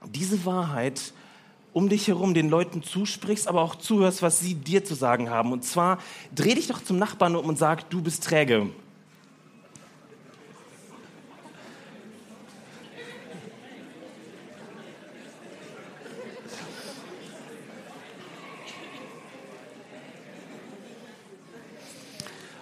diese 0.06 0.46
Wahrheit 0.46 1.14
um 1.74 1.88
dich 1.88 2.08
herum 2.08 2.34
den 2.34 2.50
Leuten 2.50 2.84
zusprichst, 2.84 3.48
aber 3.48 3.62
auch 3.62 3.76
zuhörst, 3.76 4.22
was 4.22 4.40
sie 4.40 4.56
dir 4.56 4.84
zu 4.84 4.94
sagen 4.94 5.30
haben. 5.30 5.54
Und 5.54 5.64
zwar 5.64 6.00
dreh 6.36 6.54
dich 6.54 6.68
doch 6.68 6.84
zum 6.84 6.98
Nachbarn 6.98 7.36
um 7.36 7.46
und 7.46 7.58
sag, 7.58 7.90
du 7.90 8.02
bist 8.02 8.24
träge. 8.24 8.70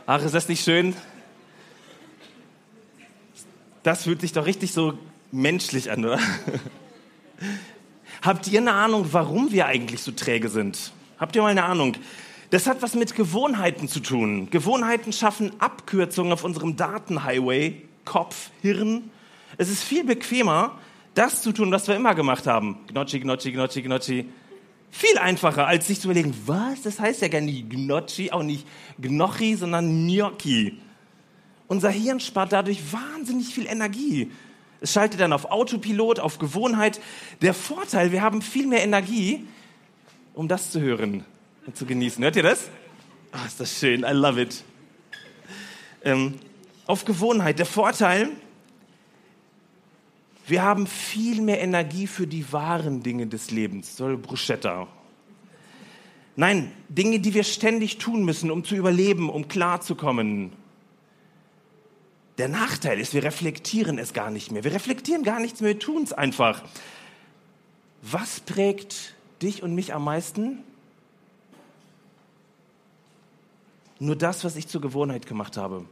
Ach, 0.05 0.23
ist 0.23 0.33
das 0.33 0.49
nicht 0.49 0.63
schön? 0.63 0.95
Das 3.83 4.03
fühlt 4.03 4.21
sich 4.21 4.33
doch 4.33 4.47
richtig 4.47 4.73
so 4.73 4.97
menschlich 5.31 5.91
an, 5.91 6.03
oder? 6.03 6.19
Habt 8.21 8.47
ihr 8.47 8.59
eine 8.59 8.73
Ahnung, 8.73 9.07
warum 9.11 9.51
wir 9.51 9.65
eigentlich 9.65 10.01
so 10.01 10.11
träge 10.11 10.49
sind? 10.49 10.91
Habt 11.17 11.35
ihr 11.35 11.41
mal 11.41 11.49
eine 11.49 11.63
Ahnung? 11.63 11.95
Das 12.49 12.65
hat 12.65 12.81
was 12.81 12.95
mit 12.95 13.15
Gewohnheiten 13.15 13.87
zu 13.87 13.99
tun. 13.99 14.49
Gewohnheiten 14.49 15.13
schaffen 15.13 15.51
Abkürzungen 15.59 16.33
auf 16.33 16.43
unserem 16.43 16.75
Datenhighway, 16.75 17.83
Kopf, 18.05 18.49
Hirn. 18.61 19.11
Es 19.57 19.69
ist 19.69 19.83
viel 19.83 20.03
bequemer, 20.03 20.79
das 21.13 21.41
zu 21.41 21.51
tun, 21.51 21.71
was 21.71 21.87
wir 21.87 21.95
immer 21.95 22.15
gemacht 22.15 22.47
haben. 22.47 22.77
Gnocchi, 22.87 23.19
Gnocchi, 23.19 23.51
Gnocchi, 23.51 23.81
Gnocchi. 23.83 24.25
Viel 24.91 25.17
einfacher, 25.19 25.67
als 25.67 25.87
sich 25.87 25.99
zu 25.99 26.07
überlegen, 26.07 26.33
was? 26.45 26.81
Das 26.81 26.99
heißt 26.99 27.21
ja 27.21 27.27
gar 27.27 27.41
nicht 27.41 27.69
Gnocchi, 27.69 28.31
auch 28.31 28.41
nicht 28.41 28.65
Gnocchi, 28.99 29.55
sondern 29.55 30.07
Gnocchi. 30.07 30.79
Unser 31.67 31.91
Hirn 31.91 32.19
spart 32.19 32.51
dadurch 32.51 32.79
wahnsinnig 32.91 33.53
viel 33.53 33.67
Energie. 33.67 34.31
Es 34.81 34.93
schaltet 34.93 35.19
dann 35.19 35.33
auf 35.33 35.45
Autopilot, 35.51 36.19
auf 36.19 36.39
Gewohnheit. 36.39 37.01
Der 37.41 37.53
Vorteil, 37.53 38.11
wir 38.11 38.21
haben 38.21 38.41
viel 38.41 38.67
mehr 38.67 38.83
Energie, 38.83 39.45
um 40.33 40.47
das 40.47 40.71
zu 40.71 40.79
hören 40.79 41.25
und 41.65 41.75
zu 41.75 41.85
genießen. 41.85 42.23
Hört 42.23 42.35
ihr 42.35 42.43
das? 42.43 42.69
Oh, 43.33 43.45
ist 43.45 43.59
das 43.59 43.77
schön. 43.77 44.03
I 44.03 44.11
love 44.11 44.41
it. 44.41 44.63
Ähm, 46.03 46.39
auf 46.85 47.05
Gewohnheit. 47.05 47.59
Der 47.59 47.65
Vorteil, 47.65 48.29
wir 50.47 50.63
haben 50.63 50.87
viel 50.87 51.41
mehr 51.41 51.61
Energie 51.61 52.07
für 52.07 52.25
die 52.25 52.51
wahren 52.51 53.03
Dinge 53.03 53.27
des 53.27 53.51
Lebens. 53.51 53.97
So 53.97 54.17
Bruschetta. 54.17 54.87
Nein, 56.35 56.71
Dinge, 56.87 57.19
die 57.19 57.33
wir 57.33 57.43
ständig 57.43 57.97
tun 57.97 58.23
müssen, 58.23 58.49
um 58.49 58.63
zu 58.63 58.75
überleben, 58.75 59.29
um 59.29 59.49
klarzukommen, 59.49 60.53
der 62.39 62.47
Nachteil 62.47 62.99
ist, 62.99 63.13
wir 63.13 63.23
reflektieren 63.23 63.99
es 63.99 64.13
gar 64.13 64.31
nicht 64.31 64.51
mehr. 64.51 64.63
Wir 64.63 64.73
reflektieren 64.73 65.23
gar 65.23 65.39
nichts 65.39 65.59
mehr, 65.59 65.73
wir 65.73 65.79
tun 65.79 66.03
es 66.03 66.13
einfach. 66.13 66.63
Was 68.01 68.39
prägt 68.39 69.13
dich 69.41 69.61
und 69.61 69.75
mich 69.75 69.93
am 69.93 70.05
meisten? 70.05 70.59
Nur 73.99 74.15
das, 74.15 74.45
was 74.45 74.55
ich 74.55 74.67
zur 74.69 74.79
Gewohnheit 74.79 75.27
gemacht 75.27 75.57
habe. 75.57 75.85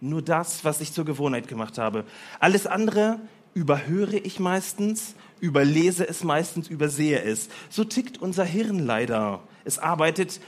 Nur 0.00 0.22
das, 0.22 0.64
was 0.64 0.80
ich 0.80 0.92
zur 0.92 1.04
Gewohnheit 1.04 1.46
gemacht 1.46 1.76
habe. 1.76 2.04
Alles 2.40 2.66
andere 2.66 3.20
überhöre 3.52 4.16
ich 4.16 4.40
meistens, 4.40 5.14
überlese 5.40 6.08
es 6.08 6.24
meistens, 6.24 6.68
übersehe 6.68 7.22
es. 7.22 7.50
So 7.68 7.84
tickt 7.84 8.18
unser 8.18 8.44
Hirn 8.44 8.78
leider. 8.78 9.42
Es 9.64 9.78
arbeitet 9.78 10.40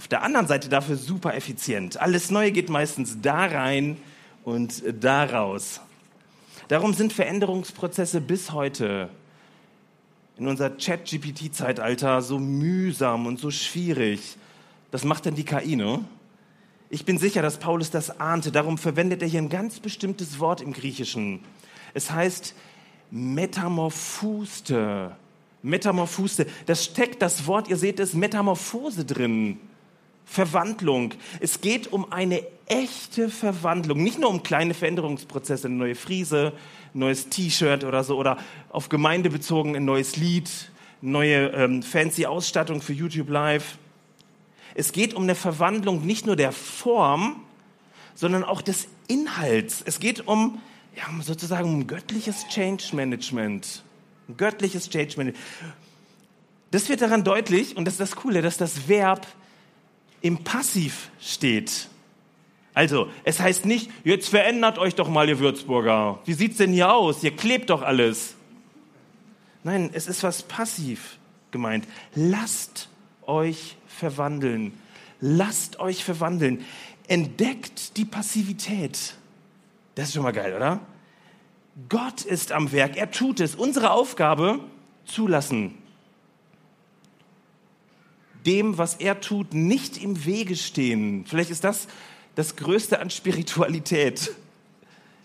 auf 0.00 0.08
der 0.08 0.22
anderen 0.22 0.46
Seite 0.46 0.70
dafür 0.70 0.96
super 0.96 1.34
effizient. 1.34 2.00
Alles 2.00 2.30
Neue 2.30 2.52
geht 2.52 2.70
meistens 2.70 3.18
da 3.20 3.44
rein 3.44 3.98
und 4.44 4.82
da 4.98 5.24
raus. 5.24 5.82
Darum 6.68 6.94
sind 6.94 7.12
Veränderungsprozesse 7.12 8.22
bis 8.22 8.52
heute 8.52 9.10
in 10.38 10.48
unser 10.48 10.78
Chat-GPT-Zeitalter 10.78 12.22
so 12.22 12.38
mühsam 12.38 13.26
und 13.26 13.38
so 13.38 13.50
schwierig. 13.50 14.38
Das 14.90 15.04
macht 15.04 15.26
dann 15.26 15.34
die 15.34 15.44
KI, 15.44 15.76
ne? 15.76 16.02
Ich 16.88 17.04
bin 17.04 17.18
sicher, 17.18 17.42
dass 17.42 17.58
Paulus 17.58 17.90
das 17.90 18.20
ahnte. 18.20 18.50
Darum 18.50 18.78
verwendet 18.78 19.20
er 19.20 19.28
hier 19.28 19.42
ein 19.42 19.50
ganz 19.50 19.80
bestimmtes 19.80 20.40
Wort 20.40 20.62
im 20.62 20.72
Griechischen. 20.72 21.40
Es 21.92 22.10
heißt 22.10 22.54
Metamorphuste. 23.10 25.14
Metamorphuste. 25.60 26.46
Das 26.64 26.86
steckt 26.86 27.20
das 27.20 27.46
Wort, 27.46 27.68
ihr 27.68 27.76
seht 27.76 28.00
es, 28.00 28.14
Metamorphose 28.14 29.04
drin. 29.04 29.58
Verwandlung. 30.30 31.14
Es 31.40 31.60
geht 31.60 31.92
um 31.92 32.12
eine 32.12 32.46
echte 32.66 33.28
Verwandlung. 33.28 34.00
Nicht 34.00 34.20
nur 34.20 34.30
um 34.30 34.44
kleine 34.44 34.74
Veränderungsprozesse, 34.74 35.66
eine 35.66 35.74
neue 35.74 35.96
Friese, 35.96 36.52
ein 36.94 37.00
neues 37.00 37.30
T-Shirt 37.30 37.82
oder 37.82 38.04
so, 38.04 38.16
oder 38.16 38.38
auf 38.68 38.88
Gemeinde 38.88 39.28
bezogen 39.28 39.74
ein 39.74 39.84
neues 39.84 40.14
Lied, 40.14 40.48
neue 41.00 41.48
ähm, 41.48 41.82
fancy 41.82 42.26
Ausstattung 42.26 42.80
für 42.80 42.92
YouTube 42.92 43.28
Live. 43.28 43.76
Es 44.76 44.92
geht 44.92 45.14
um 45.14 45.24
eine 45.24 45.34
Verwandlung 45.34 46.06
nicht 46.06 46.26
nur 46.26 46.36
der 46.36 46.52
Form, 46.52 47.42
sondern 48.14 48.44
auch 48.44 48.62
des 48.62 48.86
Inhalts. 49.08 49.82
Es 49.84 49.98
geht 49.98 50.28
um, 50.28 50.60
ja, 50.94 51.02
sozusagen 51.24 51.68
um 51.68 51.86
göttliches 51.88 52.46
Change 52.46 52.84
Management. 52.94 53.82
Göttliches 54.36 54.88
Change 54.90 55.16
Management. 55.16 55.44
Das 56.70 56.88
wird 56.88 57.00
daran 57.00 57.24
deutlich, 57.24 57.76
und 57.76 57.84
das 57.86 57.94
ist 57.94 58.00
das 58.00 58.14
Coole, 58.14 58.42
dass 58.42 58.58
das 58.58 58.86
Verb 58.86 59.26
im 60.22 60.44
Passiv 60.44 61.10
steht. 61.20 61.88
Also, 62.74 63.08
es 63.24 63.40
heißt 63.40 63.66
nicht, 63.66 63.90
jetzt 64.04 64.28
verändert 64.28 64.78
euch 64.78 64.94
doch 64.94 65.08
mal, 65.08 65.28
ihr 65.28 65.38
Würzburger. 65.38 66.20
Wie 66.24 66.34
sieht's 66.34 66.58
denn 66.58 66.72
hier 66.72 66.92
aus? 66.92 67.22
Ihr 67.22 67.34
klebt 67.34 67.70
doch 67.70 67.82
alles. 67.82 68.34
Nein, 69.64 69.90
es 69.92 70.06
ist 70.06 70.22
was 70.22 70.42
passiv 70.42 71.18
gemeint. 71.50 71.86
Lasst 72.14 72.88
euch 73.26 73.76
verwandeln. 73.86 74.72
Lasst 75.20 75.80
euch 75.80 76.04
verwandeln. 76.04 76.64
Entdeckt 77.08 77.96
die 77.96 78.04
Passivität. 78.04 79.14
Das 79.96 80.08
ist 80.08 80.14
schon 80.14 80.22
mal 80.22 80.32
geil, 80.32 80.54
oder? 80.54 80.80
Gott 81.88 82.22
ist 82.22 82.52
am 82.52 82.72
Werk. 82.72 82.96
Er 82.96 83.10
tut 83.10 83.40
es. 83.40 83.54
Unsere 83.54 83.90
Aufgabe, 83.90 84.60
zulassen 85.04 85.79
dem, 88.46 88.78
was 88.78 88.94
er 88.94 89.20
tut, 89.20 89.54
nicht 89.54 90.02
im 90.02 90.24
Wege 90.24 90.56
stehen. 90.56 91.24
Vielleicht 91.26 91.50
ist 91.50 91.64
das 91.64 91.88
das 92.34 92.56
Größte 92.56 93.00
an 93.00 93.10
Spiritualität. 93.10 94.34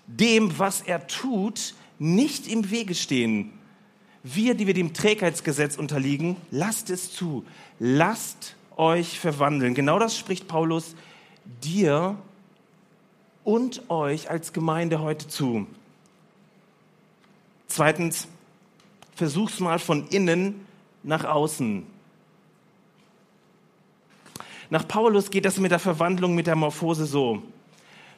Dem, 0.07 0.57
was 0.59 0.81
er 0.81 1.07
tut, 1.07 1.73
nicht 1.99 2.47
im 2.47 2.69
Wege 2.71 2.95
stehen. 2.95 3.51
Wir, 4.23 4.55
die 4.55 4.67
wir 4.67 4.73
dem 4.73 4.93
Trägheitsgesetz 4.93 5.77
unterliegen, 5.77 6.35
lasst 6.51 6.89
es 6.89 7.11
zu. 7.11 7.45
Lasst 7.79 8.55
euch 8.75 9.19
verwandeln. 9.19 9.75
Genau 9.75 9.99
das 9.99 10.17
spricht 10.17 10.47
Paulus 10.47 10.95
dir 11.63 12.17
und 13.43 13.89
euch 13.89 14.29
als 14.29 14.51
Gemeinde 14.51 14.99
heute 14.99 15.27
zu. 15.27 15.67
Zweitens, 17.67 18.27
versuch's 19.15 19.59
mal 19.59 19.79
von 19.79 20.07
innen 20.07 20.65
nach 21.03 21.23
außen. 21.23 21.85
Nach 24.75 24.85
Paulus 24.85 25.31
geht 25.31 25.45
das 25.45 25.57
mit 25.57 25.71
der 25.71 25.79
Verwandlung, 25.79 26.35
mit 26.35 26.47
der 26.47 26.57
Morphose 26.57 27.05
so. 27.05 27.41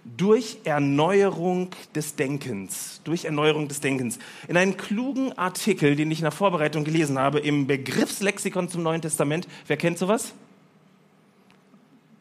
Durch 0.03 0.57
Erneuerung 0.63 1.69
des 1.93 2.15
Denkens. 2.15 2.99
Durch 3.03 3.25
Erneuerung 3.25 3.67
des 3.67 3.79
Denkens. 3.79 4.17
In 4.47 4.57
einem 4.57 4.75
klugen 4.75 5.37
Artikel, 5.37 5.95
den 5.95 6.09
ich 6.09 6.17
in 6.17 6.23
der 6.23 6.31
Vorbereitung 6.31 6.83
gelesen 6.83 7.19
habe, 7.19 7.37
im 7.37 7.67
Begriffslexikon 7.67 8.69
zum 8.69 8.81
Neuen 8.81 9.03
Testament. 9.03 9.47
Wer 9.67 9.77
kennt 9.77 9.99
sowas? 9.99 10.33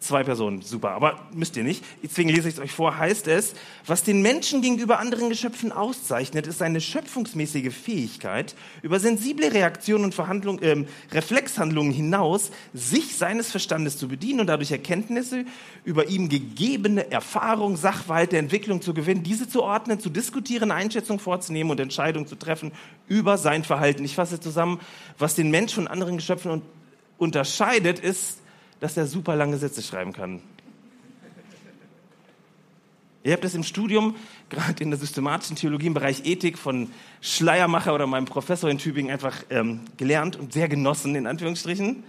Zwei 0.07 0.23
Personen, 0.23 0.63
super. 0.63 0.93
Aber 0.93 1.19
müsst 1.35 1.57
ihr 1.57 1.65
nicht. 1.65 1.85
Deswegen 2.01 2.29
lese 2.29 2.49
ich 2.49 2.55
es 2.55 2.61
euch 2.61 2.71
vor. 2.71 2.97
Heißt 2.97 3.27
es, 3.27 3.55
was 3.87 4.05
den 4.05 4.23
Menschen 4.23 4.63
gegenüber 4.63 5.01
anderen 5.01 5.31
Geschöpfen 5.31 5.73
auszeichnet, 5.73 6.47
ist 6.47 6.59
seine 6.59 6.81
schöpfungsmäßige 6.81 7.75
Fähigkeit, 7.75 8.55
über 8.83 9.01
sensible 9.01 9.53
Reaktionen 9.53 10.05
und 10.05 10.15
Verhandlung, 10.15 10.61
äh, 10.61 10.85
Reflexhandlungen 11.11 11.93
hinaus 11.93 12.53
sich 12.73 13.17
seines 13.17 13.51
Verstandes 13.51 13.99
zu 13.99 14.07
bedienen 14.07 14.39
und 14.39 14.47
dadurch 14.47 14.71
Erkenntnisse 14.71 15.45
über 15.85 16.07
ihm 16.07 16.29
gegebene 16.29 17.11
Erfahrung, 17.11 17.77
Sachverhalte, 17.77 18.39
Entwicklung 18.39 18.83
zu 18.83 18.95
gewinnen, 18.95 19.25
diese 19.25 19.49
zu 19.49 19.65
ordnen, 19.65 19.99
zu 19.99 20.09
diskutieren, 20.09 20.71
Einschätzungen 20.71 21.19
vorzunehmen 21.19 21.73
und 21.73 21.81
Entscheidungen 21.81 22.29
zu 22.29 22.37
treffen 22.37 22.71
über 23.09 23.39
sein 23.39 23.65
Verhalten. 23.65 24.05
Ich 24.05 24.15
fasse 24.15 24.39
zusammen, 24.39 24.79
was 25.19 25.35
den 25.35 25.51
Menschen 25.51 25.75
von 25.75 25.89
anderen 25.89 26.19
Geschöpfen 26.19 26.63
unterscheidet, 27.19 27.99
ist 27.99 28.39
dass 28.81 28.97
er 28.97 29.07
super 29.07 29.37
lange 29.37 29.59
Sätze 29.59 29.83
schreiben 29.83 30.13
kann. 30.13 30.41
Ihr 33.27 33.33
habt 33.33 33.43
das 33.43 33.57
im 33.57 33.65
Studium, 33.65 34.15
gerade 34.51 34.85
in 34.85 34.91
der 34.91 35.01
systematischen 35.01 35.57
Theologie 35.57 35.89
im 35.89 35.95
Bereich 35.95 36.25
Ethik 36.27 36.57
von 36.57 36.93
Schleiermacher 37.21 37.93
oder 37.93 38.07
meinem 38.07 38.27
Professor 38.27 38.71
in 38.71 38.79
Tübingen 38.79 39.11
einfach 39.11 39.37
ähm, 39.51 39.81
gelernt 39.97 40.37
und 40.37 40.53
sehr 40.53 40.69
genossen, 40.69 41.17
in 41.17 41.27
Anführungsstrichen. 41.27 42.05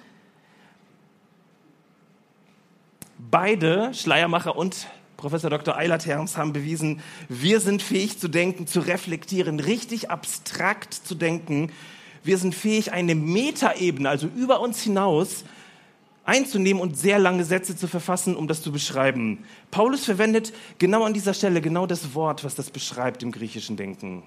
Beide, 3.17 3.95
Schleiermacher 3.95 4.55
und 4.55 4.87
Professor 5.17 5.49
Dr. 5.49 5.75
Eilert 5.75 6.05
Herms 6.05 6.37
haben 6.37 6.53
bewiesen, 6.53 7.01
wir 7.27 7.61
sind 7.61 7.81
fähig 7.81 8.19
zu 8.19 8.27
denken, 8.27 8.67
zu 8.67 8.79
reflektieren, 8.79 9.59
richtig 9.59 10.11
abstrakt 10.11 10.93
zu 10.93 11.15
denken. 11.15 11.71
Wir 12.23 12.37
sind 12.37 12.53
fähig, 12.53 12.91
eine 12.91 13.15
Metaebene, 13.15 14.07
also 14.07 14.27
über 14.27 14.61
uns 14.61 14.83
hinaus, 14.83 15.43
einzunehmen 16.27 16.81
und 16.81 16.97
sehr 16.97 17.19
lange 17.19 17.45
Sätze 17.45 17.75
zu 17.75 17.87
verfassen, 17.87 18.35
um 18.35 18.47
das 18.47 18.61
zu 18.61 18.71
beschreiben. 18.71 19.45
Paulus 19.71 20.03
verwendet 20.03 20.53
genau 20.77 21.03
an 21.03 21.13
dieser 21.13 21.33
Stelle 21.33 21.61
genau 21.61 21.87
das 21.87 22.13
Wort, 22.13 22.43
was 22.43 22.53
das 22.53 22.69
beschreibt 22.69 23.23
im 23.23 23.31
griechischen 23.31 23.77
Denken. 23.77 24.23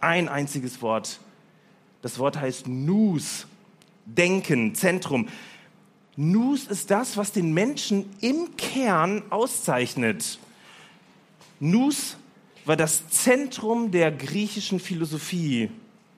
Ein 0.00 0.28
einziges 0.28 0.82
Wort. 0.82 1.20
Das 2.02 2.18
Wort 2.18 2.38
heißt 2.38 2.66
Nous, 2.66 3.46
Denken, 4.04 4.74
Zentrum. 4.74 5.28
Nous 6.16 6.66
ist 6.66 6.90
das, 6.90 7.16
was 7.16 7.30
den 7.30 7.54
Menschen 7.54 8.06
im 8.20 8.56
Kern 8.56 9.22
auszeichnet. 9.30 10.38
Nous 11.60 12.16
war 12.64 12.76
das 12.76 13.08
Zentrum 13.08 13.92
der 13.92 14.10
griechischen 14.10 14.80
Philosophie, 14.80 15.70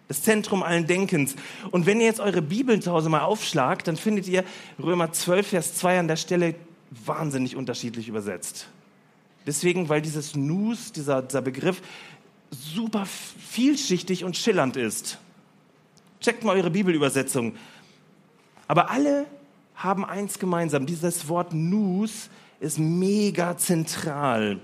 das 0.08 0.22
Zentrum 0.22 0.62
allen 0.62 0.86
Denkens. 0.86 1.34
Und 1.70 1.86
wenn 1.86 2.00
ihr 2.00 2.06
jetzt 2.06 2.20
eure 2.20 2.42
Bibeln 2.42 2.82
zu 2.82 2.92
Hause 2.92 3.08
mal 3.08 3.22
aufschlagt, 3.22 3.88
dann 3.88 3.96
findet 3.96 4.28
ihr 4.28 4.44
Römer 4.82 5.12
12, 5.12 5.46
Vers 5.46 5.74
2 5.74 6.00
an 6.00 6.08
der 6.08 6.16
Stelle 6.16 6.54
wahnsinnig 7.04 7.56
unterschiedlich 7.56 8.08
übersetzt. 8.08 8.68
Deswegen, 9.46 9.88
weil 9.88 10.02
dieses 10.02 10.34
Nous, 10.34 10.92
dieser, 10.94 11.22
dieser 11.22 11.42
Begriff, 11.42 11.80
super 12.50 13.06
vielschichtig 13.06 14.24
und 14.24 14.36
schillernd 14.36 14.76
ist. 14.76 15.18
Checkt 16.20 16.44
mal 16.44 16.56
eure 16.56 16.70
Bibelübersetzung. 16.70 17.54
Aber 18.68 18.90
alle 18.90 19.26
haben 19.74 20.04
eins 20.04 20.38
gemeinsam. 20.38 20.86
Dieses 20.86 21.28
Wort 21.28 21.52
Nus 21.52 22.30
ist 22.60 22.78
mega 22.78 23.56
zentral. 23.56 24.60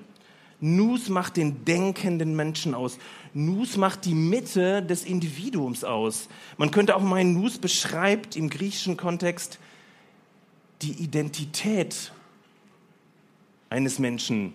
Nus 0.63 1.11
macht 1.11 1.37
den 1.37 1.67
denkenden 1.67 2.35
Menschen 2.35 2.75
aus. 2.75 2.99
Nus 3.35 3.77
macht 3.77 4.07
die 4.07 4.15
Mitte 4.15 4.83
des 4.83 5.05
Individuums 5.05 5.85
aus. 5.85 6.29
Man 6.57 6.71
könnte 6.71 6.97
auch 6.97 7.03
meinen, 7.03 7.35
Nus 7.35 7.59
beschreibt 7.59 8.37
im 8.37 8.49
griechischen 8.49 8.97
Kontext 8.97 9.59
die 10.81 10.93
Identität 10.93 12.13
eines 13.69 13.99
Menschen. 13.99 14.55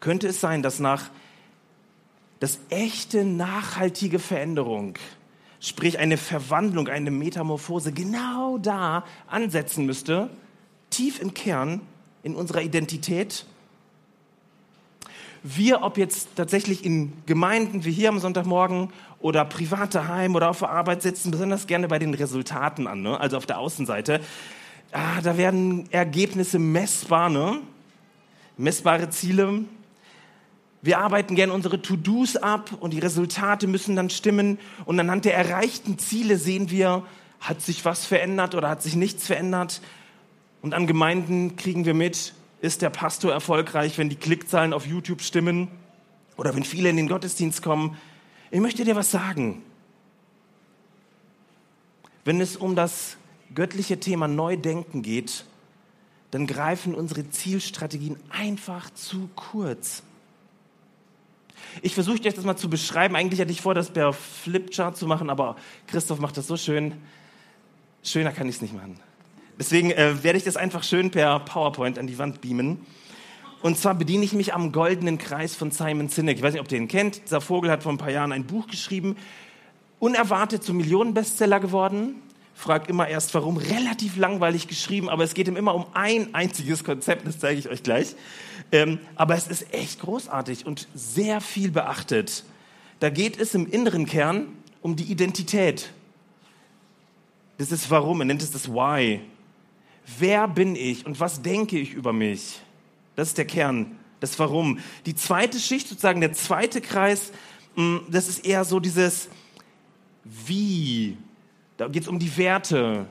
Könnte 0.00 0.28
es 0.28 0.40
sein, 0.40 0.62
dass 0.62 0.78
nach 0.78 1.10
das 2.38 2.58
echte 2.70 3.24
nachhaltige 3.24 4.18
Veränderung 4.18 4.96
sprich 5.60 5.98
eine 5.98 6.16
Verwandlung, 6.16 6.88
eine 6.88 7.10
Metamorphose, 7.10 7.92
genau 7.92 8.58
da 8.58 9.04
ansetzen 9.26 9.86
müsste, 9.86 10.30
tief 10.88 11.20
im 11.20 11.34
Kern 11.34 11.82
in 12.22 12.34
unserer 12.34 12.62
Identität. 12.62 13.44
Wir, 15.42 15.82
ob 15.82 15.96
jetzt 15.96 16.28
tatsächlich 16.36 16.84
in 16.84 17.12
Gemeinden 17.26 17.84
wie 17.84 17.92
hier 17.92 18.10
am 18.10 18.18
Sonntagmorgen 18.18 18.90
oder 19.20 19.44
privat 19.44 19.94
daheim 19.94 20.34
oder 20.34 20.50
auf 20.50 20.58
der 20.58 20.70
Arbeit 20.70 21.02
sitzen, 21.02 21.30
besonders 21.30 21.66
gerne 21.66 21.88
bei 21.88 21.98
den 21.98 22.14
Resultaten 22.14 22.86
an, 22.86 23.02
ne? 23.02 23.18
also 23.18 23.36
auf 23.36 23.46
der 23.46 23.58
Außenseite. 23.58 24.20
Ah, 24.92 25.20
da 25.22 25.36
werden 25.38 25.90
Ergebnisse 25.92 26.58
messbar, 26.58 27.30
ne? 27.30 27.58
messbare 28.56 29.08
Ziele, 29.10 29.64
wir 30.82 30.98
arbeiten 30.98 31.34
gern 31.34 31.50
unsere 31.50 31.82
To-Dos 31.82 32.36
ab 32.36 32.70
und 32.80 32.94
die 32.94 33.00
Resultate 33.00 33.66
müssen 33.66 33.96
dann 33.96 34.08
stimmen. 34.08 34.58
Und 34.86 34.98
anhand 34.98 35.26
der 35.26 35.36
erreichten 35.36 35.98
Ziele 35.98 36.38
sehen 36.38 36.70
wir, 36.70 37.04
hat 37.38 37.60
sich 37.60 37.84
was 37.84 38.06
verändert 38.06 38.54
oder 38.54 38.70
hat 38.70 38.82
sich 38.82 38.96
nichts 38.96 39.26
verändert. 39.26 39.82
Und 40.62 40.72
an 40.72 40.86
Gemeinden 40.86 41.56
kriegen 41.56 41.84
wir 41.84 41.92
mit, 41.92 42.32
ist 42.60 42.82
der 42.82 42.90
Pastor 42.90 43.32
erfolgreich, 43.32 43.98
wenn 43.98 44.08
die 44.08 44.16
Klickzahlen 44.16 44.72
auf 44.72 44.86
YouTube 44.86 45.22
stimmen 45.22 45.68
oder 46.36 46.54
wenn 46.54 46.64
viele 46.64 46.90
in 46.90 46.96
den 46.96 47.08
Gottesdienst 47.08 47.62
kommen. 47.62 47.96
Ich 48.50 48.60
möchte 48.60 48.84
dir 48.84 48.96
was 48.96 49.10
sagen. 49.10 49.62
Wenn 52.24 52.40
es 52.40 52.56
um 52.56 52.76
das 52.76 53.16
göttliche 53.54 53.98
Thema 53.98 54.28
Neudenken 54.28 55.02
geht, 55.02 55.44
dann 56.30 56.46
greifen 56.46 56.94
unsere 56.94 57.28
Zielstrategien 57.30 58.16
einfach 58.30 58.90
zu 58.90 59.30
kurz. 59.34 60.02
Ich 61.82 61.94
versuche 61.94 62.14
euch 62.14 62.34
das 62.34 62.44
mal 62.44 62.56
zu 62.56 62.68
beschreiben. 62.68 63.16
Eigentlich 63.16 63.40
hatte 63.40 63.52
ich 63.52 63.60
vor, 63.60 63.74
das 63.74 63.90
per 63.90 64.12
Flipchart 64.12 64.96
zu 64.96 65.06
machen, 65.06 65.30
aber 65.30 65.56
Christoph 65.86 66.20
macht 66.20 66.36
das 66.36 66.46
so 66.46 66.56
schön. 66.56 66.94
Schöner 68.02 68.32
kann 68.32 68.48
ich 68.48 68.56
es 68.56 68.62
nicht 68.62 68.74
machen. 68.74 68.98
Deswegen 69.60 69.90
äh, 69.90 70.24
werde 70.24 70.38
ich 70.38 70.44
das 70.44 70.56
einfach 70.56 70.82
schön 70.82 71.10
per 71.10 71.38
PowerPoint 71.38 71.98
an 71.98 72.06
die 72.06 72.16
Wand 72.16 72.40
beamen. 72.40 72.80
Und 73.60 73.76
zwar 73.76 73.94
bediene 73.94 74.24
ich 74.24 74.32
mich 74.32 74.54
am 74.54 74.72
goldenen 74.72 75.18
Kreis 75.18 75.54
von 75.54 75.70
Simon 75.70 76.08
Sinek. 76.08 76.38
Ich 76.38 76.42
weiß 76.42 76.54
nicht, 76.54 76.62
ob 76.62 76.72
ihr 76.72 76.78
ihn 76.78 76.88
kennt. 76.88 77.26
Dieser 77.26 77.42
Vogel 77.42 77.70
hat 77.70 77.82
vor 77.82 77.92
ein 77.92 77.98
paar 77.98 78.10
Jahren 78.10 78.32
ein 78.32 78.46
Buch 78.46 78.68
geschrieben. 78.68 79.16
Unerwartet 79.98 80.64
zum 80.64 80.78
Millionenbestseller 80.78 81.60
geworden. 81.60 82.22
Frag 82.54 82.88
immer 82.88 83.06
erst 83.06 83.34
warum. 83.34 83.58
Relativ 83.58 84.16
langweilig 84.16 84.66
geschrieben, 84.66 85.10
aber 85.10 85.24
es 85.24 85.34
geht 85.34 85.46
ihm 85.46 85.56
immer 85.56 85.74
um 85.74 85.84
ein 85.92 86.34
einziges 86.34 86.82
Konzept. 86.82 87.26
Das 87.26 87.38
zeige 87.38 87.58
ich 87.58 87.68
euch 87.68 87.82
gleich. 87.82 88.16
Ähm, 88.72 88.98
aber 89.14 89.34
es 89.34 89.46
ist 89.46 89.74
echt 89.74 90.00
großartig 90.00 90.64
und 90.64 90.88
sehr 90.94 91.42
viel 91.42 91.70
beachtet. 91.70 92.44
Da 92.98 93.10
geht 93.10 93.38
es 93.38 93.54
im 93.54 93.66
inneren 93.66 94.06
Kern 94.06 94.46
um 94.80 94.96
die 94.96 95.04
Identität. 95.04 95.92
Das 97.58 97.70
ist 97.72 97.90
warum, 97.90 98.22
er 98.22 98.24
nennt 98.24 98.40
es 98.40 98.52
das 98.52 98.70
Why. 98.70 99.20
Wer 100.18 100.48
bin 100.48 100.76
ich 100.76 101.06
und 101.06 101.20
was 101.20 101.42
denke 101.42 101.78
ich 101.78 101.92
über 101.92 102.12
mich? 102.12 102.60
Das 103.16 103.28
ist 103.28 103.38
der 103.38 103.44
Kern, 103.44 103.98
das 104.20 104.38
Warum. 104.38 104.78
Die 105.06 105.14
zweite 105.14 105.58
Schicht, 105.58 105.88
sozusagen 105.88 106.20
der 106.20 106.32
zweite 106.32 106.80
Kreis, 106.80 107.32
mm, 107.76 107.98
das 108.08 108.28
ist 108.28 108.44
eher 108.44 108.64
so 108.64 108.80
dieses 108.80 109.28
Wie. 110.24 111.16
Da 111.76 111.88
geht 111.88 112.02
es 112.02 112.08
um 112.08 112.18
die 112.18 112.36
Werte, 112.36 113.06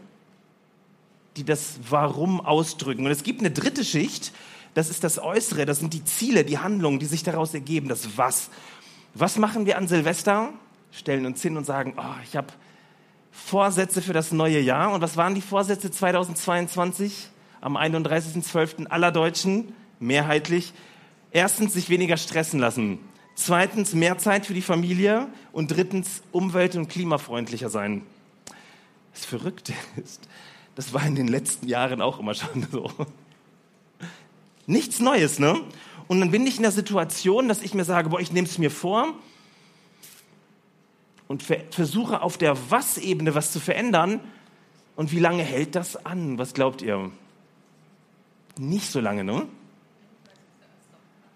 die 1.38 1.44
das 1.44 1.80
Warum 1.90 2.42
ausdrücken. 2.42 3.06
Und 3.06 3.12
es 3.12 3.24
gibt 3.24 3.40
eine 3.40 3.52
dritte 3.52 3.84
Schicht, 3.84 4.34
das 4.74 4.90
ist 4.90 5.04
das 5.04 5.20
Äußere, 5.20 5.66
das 5.66 5.80
sind 5.80 5.94
die 5.94 6.04
Ziele, 6.06 6.46
die 6.46 6.60
Handlungen, 6.60 7.00
die 7.00 7.06
sich 7.06 7.24
daraus 7.24 7.54
ergeben, 7.54 7.88
das 7.88 8.18
Was. 8.18 8.50
Was 9.14 9.38
machen 9.38 9.66
wir 9.66 9.78
an 9.78 9.88
Silvester? 9.88 10.54
Stellen 10.92 11.26
uns 11.26 11.42
hin 11.42 11.58
und 11.58 11.66
sagen, 11.66 11.94
oh, 11.98 12.22
ich 12.24 12.36
habe 12.36 12.48
Vorsätze 13.46 14.02
für 14.02 14.14
das 14.14 14.32
neue 14.32 14.60
Jahr. 14.60 14.94
Und 14.94 15.02
was 15.02 15.18
waren 15.18 15.34
die 15.36 15.42
Vorsätze 15.42 15.90
2022 15.90 17.30
am 17.62 17.78
31.12. 17.78 18.88
aller 18.88 19.12
Deutschen? 19.12 19.74
Mehrheitlich. 20.00 20.74
Erstens, 21.32 21.74
sich 21.74 21.90
weniger 21.90 22.18
stressen 22.18 22.60
lassen. 22.60 23.00
Zweitens, 23.36 23.94
mehr 23.94 24.18
Zeit 24.18 24.46
für 24.46 24.54
die 24.54 24.62
Familie. 24.62 25.28
Und 25.52 25.72
drittens, 25.72 26.22
umwelt- 26.32 26.76
und 26.76 26.90
klimafreundlicher 26.90 27.70
sein. 27.70 28.04
Das 29.14 29.26
Verrückte 29.26 29.74
ist, 30.04 30.28
das 30.76 30.94
war 30.94 31.06
in 31.06 31.16
den 31.16 31.28
letzten 31.28 31.68
Jahren 31.68 32.02
auch 32.02 32.20
immer 32.20 32.34
schon 32.34 32.68
so. 32.72 32.92
Nichts 34.68 35.00
Neues, 35.00 35.40
ne? 35.40 35.60
Und 36.08 36.20
dann 36.20 36.32
bin 36.32 36.46
ich 36.46 36.58
in 36.58 36.64
der 36.64 36.72
Situation, 36.72 37.48
dass 37.48 37.62
ich 37.62 37.74
mir 37.74 37.86
sage, 37.86 38.10
boah, 38.10 38.20
ich 38.20 38.32
nehme 38.32 38.48
es 38.48 38.58
mir 38.58 38.72
vor 38.72 39.14
und 41.30 41.44
versuche 41.44 42.24
auf 42.24 42.40
der 42.40 42.58
Was-Ebene 42.72 43.36
was 43.36 43.52
zu 43.52 43.60
verändern. 43.60 44.20
Und 44.96 45.12
wie 45.12 45.20
lange 45.20 45.44
hält 45.44 45.76
das 45.76 46.04
an? 46.04 46.40
Was 46.40 46.56
glaubt 46.56 46.82
ihr? 46.82 47.12
Nicht 48.58 48.92
so 48.92 49.00
lange, 49.00 49.24
ne? 49.24 49.48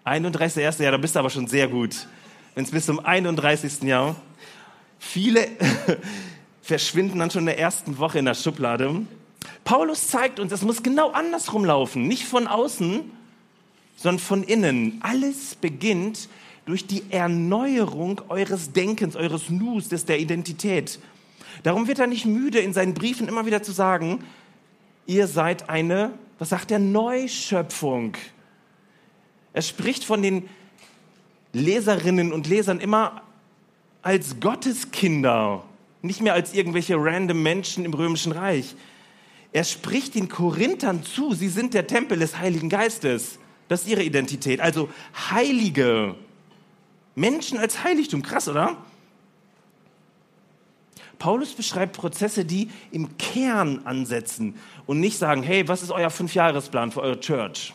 31. 0.02 0.56
Jahr, 0.56 0.90
da 0.90 0.96
bist 0.96 1.14
du 1.14 1.20
aber 1.20 1.30
schon 1.30 1.46
sehr 1.46 1.68
gut. 1.68 2.08
Wenn 2.56 2.64
es 2.64 2.72
bis 2.72 2.86
zum 2.86 2.98
31. 2.98 3.82
Jahr. 3.84 4.16
Viele 4.98 5.46
verschwinden 6.62 7.20
dann 7.20 7.30
schon 7.30 7.42
in 7.42 7.46
der 7.46 7.60
ersten 7.60 7.96
Woche 7.98 8.18
in 8.18 8.24
der 8.24 8.34
Schublade. 8.34 9.06
Paulus 9.62 10.08
zeigt 10.08 10.40
uns, 10.40 10.50
es 10.50 10.62
muss 10.62 10.82
genau 10.82 11.12
andersrum 11.12 11.64
laufen. 11.64 12.08
Nicht 12.08 12.24
von 12.24 12.48
außen, 12.48 13.12
sondern 13.96 14.18
von 14.18 14.42
innen. 14.42 14.98
Alles 15.04 15.54
beginnt 15.54 16.28
durch 16.66 16.86
die 16.86 17.02
Erneuerung 17.10 18.22
eures 18.28 18.72
Denkens, 18.72 19.16
eures 19.16 19.50
Nus, 19.50 19.88
des 19.88 20.04
der 20.04 20.18
Identität. 20.18 20.98
Darum 21.62 21.88
wird 21.88 21.98
er 21.98 22.06
nicht 22.06 22.26
müde, 22.26 22.58
in 22.60 22.72
seinen 22.72 22.94
Briefen 22.94 23.28
immer 23.28 23.46
wieder 23.46 23.62
zu 23.62 23.72
sagen, 23.72 24.24
ihr 25.06 25.26
seid 25.26 25.68
eine, 25.68 26.12
was 26.38 26.48
sagt 26.48 26.70
er, 26.70 26.78
Neuschöpfung. 26.78 28.16
Er 29.52 29.62
spricht 29.62 30.04
von 30.04 30.22
den 30.22 30.48
Leserinnen 31.52 32.32
und 32.32 32.48
Lesern 32.48 32.80
immer 32.80 33.22
als 34.02 34.40
Gotteskinder, 34.40 35.64
nicht 36.02 36.20
mehr 36.20 36.34
als 36.34 36.52
irgendwelche 36.52 36.96
random 36.96 37.42
Menschen 37.42 37.84
im 37.84 37.94
römischen 37.94 38.32
Reich. 38.32 38.74
Er 39.52 39.64
spricht 39.64 40.16
den 40.16 40.28
Korinthern 40.28 41.04
zu, 41.04 41.32
sie 41.32 41.48
sind 41.48 41.74
der 41.74 41.86
Tempel 41.86 42.18
des 42.18 42.38
Heiligen 42.38 42.68
Geistes. 42.68 43.38
Das 43.68 43.82
ist 43.82 43.88
ihre 43.88 44.02
Identität. 44.02 44.60
Also 44.60 44.88
Heilige. 45.30 46.16
Menschen 47.14 47.58
als 47.58 47.84
Heiligtum. 47.84 48.22
Krass, 48.22 48.48
oder? 48.48 48.76
Paulus 51.18 51.54
beschreibt 51.54 51.96
Prozesse, 51.96 52.44
die 52.44 52.70
im 52.90 53.16
Kern 53.16 53.82
ansetzen 53.84 54.56
und 54.86 55.00
nicht 55.00 55.16
sagen, 55.16 55.42
hey, 55.42 55.66
was 55.68 55.82
ist 55.82 55.90
euer 55.90 56.10
Fünfjahresplan 56.10 56.92
für 56.92 57.00
eure 57.00 57.20
Church? 57.20 57.72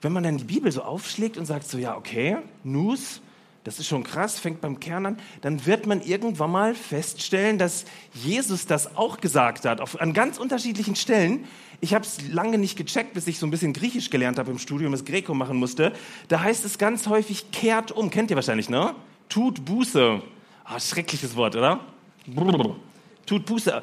Wenn 0.00 0.12
man 0.12 0.22
dann 0.22 0.36
die 0.36 0.44
Bibel 0.44 0.70
so 0.70 0.82
aufschlägt 0.82 1.36
und 1.36 1.46
sagt 1.46 1.66
so, 1.66 1.78
ja, 1.78 1.96
okay, 1.96 2.38
Nus, 2.62 3.20
das 3.64 3.78
ist 3.78 3.88
schon 3.88 4.04
krass, 4.04 4.38
fängt 4.38 4.60
beim 4.60 4.78
Kern 4.78 5.06
an, 5.06 5.16
dann 5.40 5.64
wird 5.64 5.86
man 5.86 6.02
irgendwann 6.02 6.50
mal 6.50 6.74
feststellen, 6.74 7.58
dass 7.58 7.86
Jesus 8.12 8.66
das 8.66 8.96
auch 8.96 9.20
gesagt 9.20 9.64
hat, 9.64 9.80
auf, 9.80 10.00
an 10.00 10.12
ganz 10.12 10.38
unterschiedlichen 10.38 10.96
Stellen. 10.96 11.46
Ich 11.80 11.94
habe 11.94 12.04
es 12.04 12.28
lange 12.30 12.58
nicht 12.58 12.76
gecheckt, 12.76 13.14
bis 13.14 13.26
ich 13.26 13.38
so 13.38 13.46
ein 13.46 13.50
bisschen 13.50 13.72
Griechisch 13.72 14.10
gelernt 14.10 14.38
habe 14.38 14.50
im 14.50 14.58
Studium, 14.58 14.92
das 14.92 15.06
Greco 15.06 15.32
machen 15.34 15.56
musste. 15.56 15.92
Da 16.28 16.40
heißt 16.40 16.64
es 16.64 16.76
ganz 16.78 17.06
häufig, 17.06 17.50
kehrt 17.52 17.90
um. 17.90 18.10
Kennt 18.10 18.30
ihr 18.30 18.36
wahrscheinlich, 18.36 18.68
ne? 18.68 18.94
Tut 19.30 19.64
Buße. 19.64 20.22
Ah, 20.64 20.78
schreckliches 20.78 21.34
Wort, 21.34 21.56
oder? 21.56 21.80
Brrr. 22.26 22.76
Tut 23.24 23.46
Buße. 23.46 23.82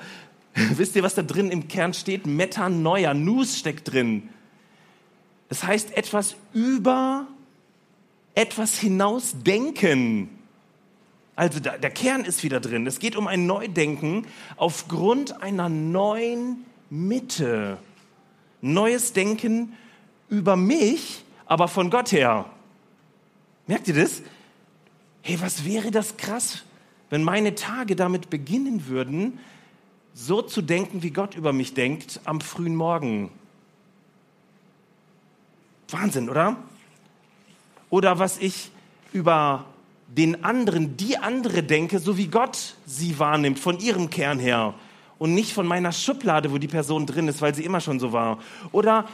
Wisst 0.53 0.95
ihr, 0.95 1.03
was 1.03 1.15
da 1.15 1.23
drin 1.23 1.49
im 1.49 1.67
Kern 1.67 1.93
steht? 1.93 2.27
Metanoia, 2.27 3.13
Nus 3.13 3.57
steckt 3.57 3.91
drin. 3.91 4.29
Das 5.49 5.63
heißt, 5.63 5.97
etwas 5.97 6.35
über 6.53 7.27
etwas 8.35 8.79
hinausdenken. 8.79 10.29
Also 11.35 11.59
der 11.59 11.89
Kern 11.89 12.23
ist 12.23 12.43
wieder 12.43 12.59
drin. 12.59 12.85
Es 12.85 12.99
geht 12.99 13.15
um 13.15 13.27
ein 13.27 13.45
Neudenken 13.45 14.27
aufgrund 14.57 15.41
einer 15.41 15.69
neuen 15.69 16.65
Mitte. 16.89 17.77
Neues 18.61 19.13
Denken 19.13 19.75
über 20.29 20.55
mich, 20.55 21.23
aber 21.45 21.67
von 21.67 21.89
Gott 21.89 22.11
her. 22.11 22.45
Merkt 23.65 23.87
ihr 23.87 23.95
das? 23.95 24.21
Hey, 25.21 25.39
was 25.41 25.65
wäre 25.65 25.91
das 25.91 26.17
krass, 26.17 26.63
wenn 27.09 27.23
meine 27.23 27.55
Tage 27.55 27.95
damit 27.95 28.29
beginnen 28.29 28.87
würden, 28.87 29.39
so 30.13 30.41
zu 30.41 30.61
denken, 30.61 31.03
wie 31.03 31.11
Gott 31.11 31.35
über 31.35 31.53
mich 31.53 31.73
denkt 31.73 32.19
am 32.25 32.41
frühen 32.41 32.75
Morgen? 32.75 33.31
Wahnsinn, 35.89 36.29
oder? 36.29 36.57
Oder 37.91 38.17
was 38.17 38.39
ich 38.39 38.71
über 39.13 39.65
den 40.07 40.43
anderen, 40.43 40.97
die 40.97 41.17
andere 41.17 41.61
denke, 41.61 41.99
so 41.99 42.17
wie 42.17 42.27
Gott 42.27 42.75
sie 42.87 43.19
wahrnimmt, 43.19 43.59
von 43.59 43.79
ihrem 43.79 44.09
Kern 44.09 44.39
her 44.39 44.73
und 45.19 45.35
nicht 45.35 45.53
von 45.53 45.67
meiner 45.67 45.91
Schublade, 45.91 46.51
wo 46.51 46.57
die 46.57 46.67
Person 46.67 47.05
drin 47.05 47.27
ist, 47.27 47.41
weil 47.41 47.53
sie 47.53 47.63
immer 47.63 47.81
schon 47.81 47.99
so 47.99 48.11
war. 48.11 48.39
Oder 48.71 49.07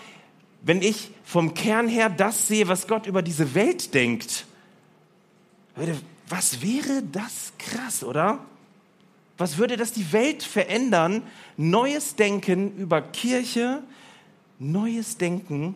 wenn 0.62 0.82
ich 0.82 1.10
vom 1.24 1.54
Kern 1.54 1.88
her 1.88 2.10
das 2.10 2.48
sehe, 2.48 2.68
was 2.68 2.88
Gott 2.88 3.08
über 3.08 3.22
diese 3.22 3.54
Welt 3.56 3.94
denkt. 3.94 4.46
Was 6.30 6.62
wäre 6.62 7.04
das 7.12 7.54
krass, 7.58 8.04
oder? 8.04 8.40
Was 9.38 9.58
würde 9.58 9.78
das 9.78 9.92
die 9.92 10.12
Welt 10.14 10.44
verändern? 10.44 11.24
Neues 11.58 12.16
Denken 12.16 12.76
über 12.78 13.02
Kirche, 13.02 13.84
neues 14.60 15.18
Denken, 15.18 15.76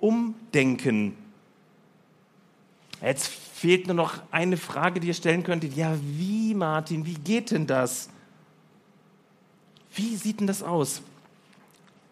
Umdenken. 0.00 1.19
Jetzt 3.02 3.28
fehlt 3.28 3.86
nur 3.86 3.96
noch 3.96 4.22
eine 4.30 4.56
Frage, 4.56 5.00
die 5.00 5.08
ihr 5.08 5.14
stellen 5.14 5.42
könntet. 5.42 5.76
Ja, 5.76 5.94
wie, 6.02 6.54
Martin, 6.54 7.06
wie 7.06 7.14
geht 7.14 7.50
denn 7.50 7.66
das? 7.66 8.08
Wie 9.94 10.16
sieht 10.16 10.40
denn 10.40 10.46
das 10.46 10.62
aus? 10.62 11.02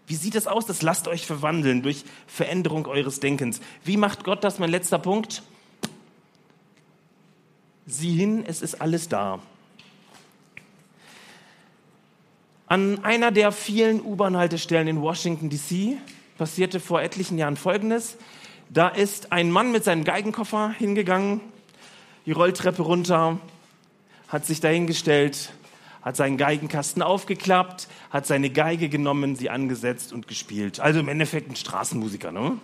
Wie 0.07 0.15
sieht 0.15 0.35
das 0.35 0.47
aus? 0.47 0.65
Das 0.67 0.83
lasst 0.83 1.07
euch 1.07 1.27
verwandeln 1.27 1.83
durch 1.83 2.05
Veränderung 2.27 2.87
eures 2.87 3.21
Denkens. 3.21 3.61
Wie 3.85 3.99
macht 3.99 4.25
Gott 4.25 4.43
das? 4.43 4.59
Mein 4.59 4.71
letzter 4.71 4.99
Punkt. 4.99 5.43
Sieh 7.87 8.17
hin, 8.17 8.45
es 8.47 8.63
ist 8.63 8.81
alles 8.81 9.09
da. 9.09 9.41
An 12.67 13.03
einer 13.05 13.31
der 13.31 13.53
vielen 13.53 14.03
U-Bahn-Haltestellen 14.03 14.89
in 14.89 15.01
Washington, 15.01 15.49
D.C. 15.49 15.97
passierte 16.37 16.81
vor 16.81 17.01
etlichen 17.01 17.39
Jahren 17.39 17.57
Folgendes. 17.57 18.17
Da 18.71 18.89
ist 18.89 19.33
ein 19.33 19.51
Mann 19.51 19.73
mit 19.73 19.85
seinem 19.85 20.05
Geigenkoffer 20.05 20.71
hingegangen, 20.71 21.41
die 22.27 22.33
Rolltreppe 22.33 22.83
runter, 22.83 23.39
hat 24.29 24.45
sich 24.45 24.61
dahingestellt, 24.61 25.53
hat 26.03 26.17
seinen 26.17 26.37
Geigenkasten 26.37 27.01
aufgeklappt, 27.01 27.89
hat 28.11 28.27
seine 28.27 28.51
Geige 28.51 28.91
genommen, 28.91 29.37
sie 29.37 29.49
angesetzt 29.49 30.13
und 30.13 30.29
gespielt. 30.29 30.81
Also 30.81 31.01
im 31.01 31.09
Endeffekt 31.09 31.51
ein 31.51 31.57
Straßenmusiker, 31.57 32.31
ne? 32.31 32.59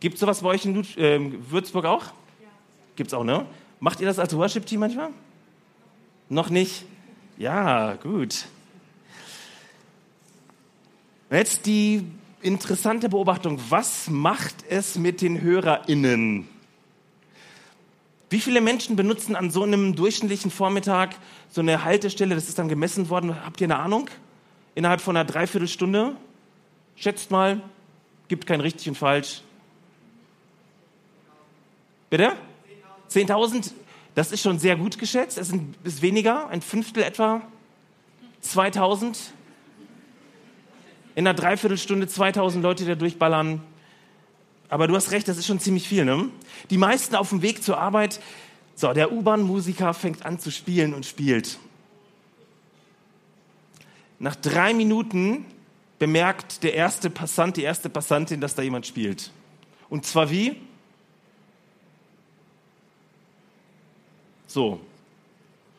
Gibt 0.00 0.14
es 0.14 0.20
sowas 0.20 0.40
bei 0.40 0.48
euch 0.48 0.64
in 0.64 0.84
äh, 0.96 1.20
Würzburg 1.50 1.84
auch? 1.84 2.04
Ja. 2.04 2.48
Gibt 2.96 3.08
es 3.08 3.14
auch, 3.14 3.24
ne? 3.24 3.44
Macht 3.78 4.00
ihr 4.00 4.06
das 4.06 4.18
als 4.18 4.34
Worship-Team 4.34 4.80
manchmal? 4.80 5.10
Noch 6.30 6.48
nicht? 6.48 6.86
Ja, 7.36 7.94
gut. 7.94 8.46
Jetzt 11.30 11.66
die 11.66 12.04
interessante 12.46 13.08
Beobachtung. 13.08 13.60
Was 13.68 14.08
macht 14.08 14.64
es 14.68 14.96
mit 14.96 15.20
den 15.20 15.40
HörerInnen? 15.40 16.48
Wie 18.30 18.40
viele 18.40 18.60
Menschen 18.60 18.96
benutzen 18.96 19.36
an 19.36 19.50
so 19.50 19.62
einem 19.62 19.94
durchschnittlichen 19.94 20.50
Vormittag 20.50 21.16
so 21.50 21.60
eine 21.60 21.84
Haltestelle? 21.84 22.34
Das 22.34 22.48
ist 22.48 22.58
dann 22.58 22.68
gemessen 22.68 23.08
worden. 23.08 23.44
Habt 23.44 23.60
ihr 23.60 23.66
eine 23.66 23.76
Ahnung? 23.76 24.08
Innerhalb 24.74 25.00
von 25.00 25.16
einer 25.16 25.24
Dreiviertelstunde? 25.24 26.16
Schätzt 26.96 27.30
mal. 27.30 27.60
Gibt 28.28 28.46
kein 28.46 28.60
richtig 28.60 28.88
und 28.88 28.96
falsch. 28.96 29.42
Bitte? 32.10 32.32
10.000. 33.10 33.72
Das 34.14 34.32
ist 34.32 34.42
schon 34.42 34.58
sehr 34.58 34.76
gut 34.76 34.98
geschätzt. 34.98 35.38
Es 35.38 35.52
ist 35.84 36.02
weniger, 36.02 36.48
ein 36.48 36.62
Fünftel 36.62 37.02
etwa. 37.02 37.42
2.000 38.42 39.16
in 41.16 41.26
einer 41.26 41.34
Dreiviertelstunde 41.34 42.06
2000 42.06 42.62
Leute 42.62 42.84
da 42.84 42.94
durchballern. 42.94 43.62
Aber 44.68 44.86
du 44.86 44.94
hast 44.94 45.10
recht, 45.12 45.26
das 45.26 45.38
ist 45.38 45.46
schon 45.46 45.58
ziemlich 45.58 45.88
viel. 45.88 46.04
Ne? 46.04 46.28
Die 46.68 46.76
meisten 46.76 47.16
auf 47.16 47.30
dem 47.30 47.40
Weg 47.42 47.64
zur 47.64 47.78
Arbeit, 47.78 48.20
so, 48.74 48.92
der 48.92 49.10
U-Bahn-Musiker 49.10 49.94
fängt 49.94 50.26
an 50.26 50.38
zu 50.38 50.52
spielen 50.52 50.92
und 50.92 51.06
spielt. 51.06 51.58
Nach 54.18 54.36
drei 54.36 54.74
Minuten 54.74 55.46
bemerkt 55.98 56.62
der 56.62 56.74
erste 56.74 57.08
Passant, 57.08 57.56
die 57.56 57.62
erste 57.62 57.88
Passantin, 57.88 58.42
dass 58.42 58.54
da 58.54 58.60
jemand 58.60 58.86
spielt. 58.86 59.30
Und 59.88 60.04
zwar 60.04 60.30
wie? 60.30 60.60
So. 64.46 64.80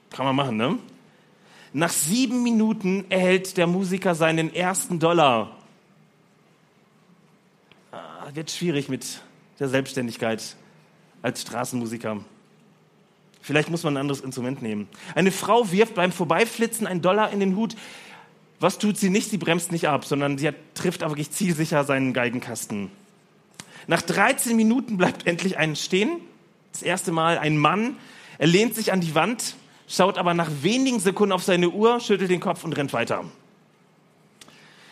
Kann 0.09 0.25
man 0.25 0.35
machen, 0.35 0.57
ne? 0.57 0.79
Nach 1.77 1.91
sieben 1.91 2.41
Minuten 2.41 3.05
erhält 3.09 3.55
der 3.55 3.67
Musiker 3.67 4.15
seinen 4.15 4.51
ersten 4.51 4.97
Dollar. 4.97 5.55
Ah, 7.91 8.29
wird 8.33 8.49
schwierig 8.49 8.89
mit 8.89 9.21
der 9.59 9.69
Selbstständigkeit 9.69 10.55
als 11.21 11.43
Straßenmusiker. 11.43 12.17
Vielleicht 13.41 13.69
muss 13.69 13.83
man 13.83 13.93
ein 13.93 14.01
anderes 14.01 14.21
Instrument 14.21 14.63
nehmen. 14.63 14.87
Eine 15.13 15.31
Frau 15.31 15.71
wirft 15.71 15.93
beim 15.93 16.11
Vorbeiflitzen 16.11 16.87
einen 16.87 17.03
Dollar 17.03 17.31
in 17.31 17.39
den 17.39 17.55
Hut. 17.55 17.75
Was 18.59 18.79
tut 18.79 18.97
sie 18.97 19.11
nicht? 19.11 19.29
Sie 19.29 19.37
bremst 19.37 19.71
nicht 19.71 19.87
ab, 19.87 20.03
sondern 20.03 20.39
sie 20.39 20.49
trifft 20.73 21.03
aber 21.03 21.11
wirklich 21.11 21.29
zielsicher 21.29 21.83
seinen 21.83 22.11
Geigenkasten. 22.11 22.89
Nach 23.85 24.01
13 24.01 24.55
Minuten 24.55 24.97
bleibt 24.97 25.27
endlich 25.27 25.59
ein 25.59 25.75
stehen. 25.75 26.21
Das 26.71 26.81
erste 26.81 27.11
Mal 27.11 27.37
ein 27.37 27.55
Mann. 27.55 27.97
Er 28.39 28.47
lehnt 28.47 28.73
sich 28.73 28.91
an 28.91 28.99
die 28.99 29.13
Wand 29.13 29.53
schaut 29.87 30.17
aber 30.17 30.33
nach 30.33 30.51
wenigen 30.61 30.99
Sekunden 30.99 31.31
auf 31.31 31.43
seine 31.43 31.69
Uhr, 31.69 31.99
schüttelt 31.99 32.29
den 32.29 32.39
Kopf 32.39 32.63
und 32.63 32.73
rennt 32.73 32.93
weiter. 32.93 33.23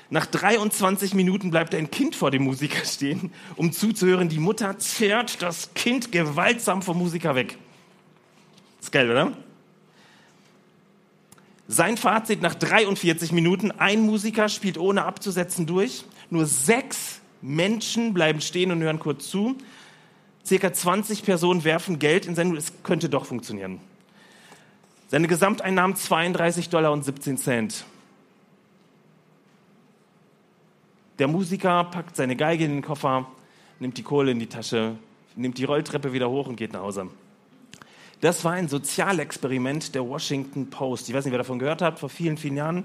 Nach 0.10 0.26
23 0.26 1.14
Minuten 1.14 1.50
bleibt 1.50 1.74
ein 1.74 1.90
Kind 1.90 2.16
vor 2.16 2.32
dem 2.32 2.44
Musiker 2.44 2.86
stehen, 2.86 3.32
um 3.56 3.72
zuzuhören. 3.72 4.30
Die 4.30 4.40
Mutter 4.40 4.78
zerrt 4.78 5.42
das 5.42 5.74
Kind 5.74 6.12
gewaltsam 6.12 6.82
vom 6.82 6.98
Musiker 6.98 7.36
weg. 7.36 7.58
Ist 8.80 8.92
geil, 8.92 9.10
oder? 9.10 9.34
Sein 11.68 11.98
Fazit 11.98 12.44
nach 12.44 12.54
43 12.54 13.32
Minuten, 13.32 13.72
ein 13.72 14.02
Musiker 14.02 14.50
spielt 14.50 14.78
ohne 14.78 15.04
abzusetzen 15.04 15.66
durch, 15.66 16.06
nur 16.30 16.46
sechs 16.46 17.20
Menschen 17.42 18.14
bleiben 18.14 18.42
stehen 18.42 18.72
und 18.72 18.82
hören 18.82 19.00
kurz 19.00 19.28
zu. 19.28 19.58
Circa 20.46 20.72
20 20.72 21.24
Personen 21.24 21.64
werfen 21.64 21.98
Geld 21.98 22.28
in 22.28 22.36
Sendung, 22.36 22.58
es 22.58 22.72
könnte 22.84 23.10
doch 23.10 23.26
funktionieren. 23.26 23.80
Seine 25.08 25.28
Gesamteinnahmen 25.28 25.96
32 25.96 26.70
Dollar 26.70 26.92
und 26.92 27.06
17 27.06 27.38
Cent. 27.38 27.86
Der 31.20 31.28
Musiker 31.28 31.84
packt 31.86 32.16
seine 32.16 32.36
Geige 32.36 32.66
in 32.66 32.72
den 32.72 32.82
Koffer, 32.82 33.28
nimmt 33.80 33.98
die 33.98 34.04
Kohle 34.04 34.32
in 34.32 34.40
die 34.40 34.48
Tasche, 34.48 34.98
nimmt 35.36 35.58
die 35.58 35.64
Rolltreppe 35.64 36.12
wieder 36.12 36.30
hoch 36.30 36.48
und 36.48 36.56
geht 36.56 36.74
nach 36.74 36.82
Hause. 36.82 37.10
Das 38.22 38.44
war 38.44 38.54
ein 38.54 38.68
Sozialexperiment 38.68 39.94
der 39.94 40.08
Washington 40.08 40.70
Post. 40.70 41.08
Ich 41.08 41.16
weiß 41.16 41.26
nicht, 41.26 41.32
wer 41.32 41.38
davon 41.38 41.60
gehört 41.60 41.82
hat, 41.82 42.00
vor 42.00 42.10
vielen, 42.10 42.38
vielen 42.38 42.58
Jahren. 42.58 42.84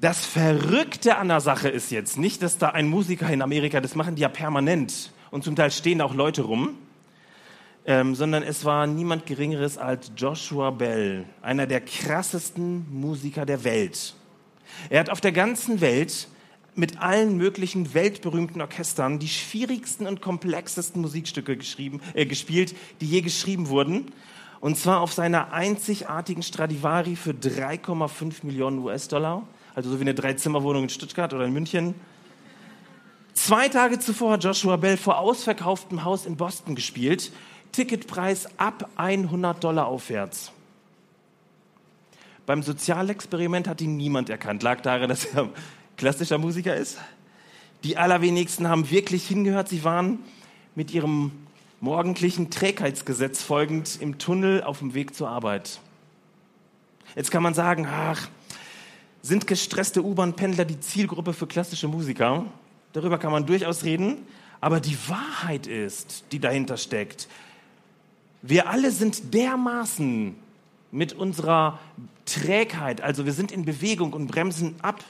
Das 0.00 0.26
Verrückte 0.26 1.16
an 1.16 1.28
der 1.28 1.40
Sache 1.40 1.68
ist 1.68 1.92
jetzt 1.92 2.18
nicht, 2.18 2.42
dass 2.42 2.58
da 2.58 2.70
ein 2.70 2.88
Musiker 2.88 3.30
in 3.30 3.40
Amerika, 3.40 3.80
das 3.80 3.94
machen 3.94 4.16
die 4.16 4.22
ja 4.22 4.28
permanent 4.28 5.12
und 5.30 5.44
zum 5.44 5.54
Teil 5.54 5.70
stehen 5.70 6.00
auch 6.00 6.14
Leute 6.14 6.42
rum, 6.42 6.76
ähm, 7.84 8.14
sondern 8.14 8.42
es 8.42 8.64
war 8.64 8.86
niemand 8.86 9.26
Geringeres 9.26 9.78
als 9.78 10.12
Joshua 10.16 10.70
Bell, 10.70 11.24
einer 11.40 11.66
der 11.66 11.80
krassesten 11.80 12.86
Musiker 12.90 13.44
der 13.44 13.64
Welt. 13.64 14.14
Er 14.88 15.00
hat 15.00 15.10
auf 15.10 15.20
der 15.20 15.32
ganzen 15.32 15.80
Welt 15.80 16.28
mit 16.74 17.02
allen 17.02 17.36
möglichen 17.36 17.92
weltberühmten 17.92 18.60
Orchestern 18.60 19.18
die 19.18 19.28
schwierigsten 19.28 20.06
und 20.06 20.22
komplexesten 20.22 21.02
Musikstücke 21.02 21.56
geschrieben, 21.56 22.00
äh, 22.14 22.24
gespielt, 22.24 22.74
die 23.00 23.06
je 23.06 23.20
geschrieben 23.20 23.68
wurden. 23.68 24.06
Und 24.60 24.78
zwar 24.78 25.00
auf 25.00 25.12
seiner 25.12 25.52
einzigartigen 25.52 26.42
Stradivari 26.42 27.16
für 27.16 27.32
3,5 27.32 28.46
Millionen 28.46 28.78
US-Dollar. 28.78 29.42
Also 29.74 29.90
so 29.90 29.98
wie 29.98 30.02
eine 30.02 30.14
Dreizimmerwohnung 30.14 30.84
in 30.84 30.88
Stuttgart 30.88 31.34
oder 31.34 31.44
in 31.44 31.52
München. 31.52 31.94
Zwei 33.34 33.68
Tage 33.68 33.98
zuvor 33.98 34.32
hat 34.32 34.44
Joshua 34.44 34.76
Bell 34.76 34.96
vor 34.96 35.18
ausverkauftem 35.18 36.04
Haus 36.04 36.26
in 36.26 36.36
Boston 36.36 36.74
gespielt. 36.74 37.32
Ticketpreis 37.72 38.48
ab 38.58 38.88
100 38.96 39.62
Dollar 39.64 39.86
aufwärts. 39.86 40.52
Beim 42.44 42.62
Sozialexperiment 42.62 43.68
hat 43.68 43.80
ihn 43.80 43.96
niemand 43.96 44.28
erkannt. 44.28 44.62
Lag 44.62 44.80
daran, 44.82 45.08
dass 45.08 45.24
er 45.24 45.48
klassischer 45.96 46.38
Musiker 46.38 46.76
ist. 46.76 46.98
Die 47.84 47.96
allerwenigsten 47.96 48.68
haben 48.68 48.90
wirklich 48.90 49.26
hingehört. 49.26 49.68
Sie 49.68 49.84
waren 49.84 50.18
mit 50.74 50.92
ihrem 50.92 51.32
morgendlichen 51.80 52.50
Trägheitsgesetz 52.50 53.42
folgend 53.42 54.00
im 54.00 54.18
Tunnel 54.18 54.62
auf 54.62 54.80
dem 54.80 54.94
Weg 54.94 55.14
zur 55.14 55.28
Arbeit. 55.28 55.80
Jetzt 57.16 57.30
kann 57.30 57.42
man 57.42 57.54
sagen, 57.54 57.86
ach, 57.90 58.28
sind 59.22 59.46
gestresste 59.46 60.04
U-Bahn-Pendler 60.04 60.64
die 60.64 60.80
Zielgruppe 60.80 61.32
für 61.32 61.46
klassische 61.46 61.88
Musiker? 61.88 62.44
Darüber 62.92 63.18
kann 63.18 63.32
man 63.32 63.46
durchaus 63.46 63.84
reden. 63.84 64.26
Aber 64.60 64.80
die 64.80 64.96
Wahrheit 65.08 65.66
ist, 65.66 66.24
die 66.30 66.38
dahinter 66.38 66.76
steckt, 66.76 67.28
wir 68.42 68.68
alle 68.68 68.90
sind 68.90 69.34
dermaßen 69.34 70.34
mit 70.90 71.12
unserer 71.12 71.78
Trägheit, 72.26 73.00
also 73.00 73.24
wir 73.24 73.32
sind 73.32 73.50
in 73.50 73.64
Bewegung 73.64 74.12
und 74.12 74.26
bremsen 74.26 74.74
ab, 74.82 75.02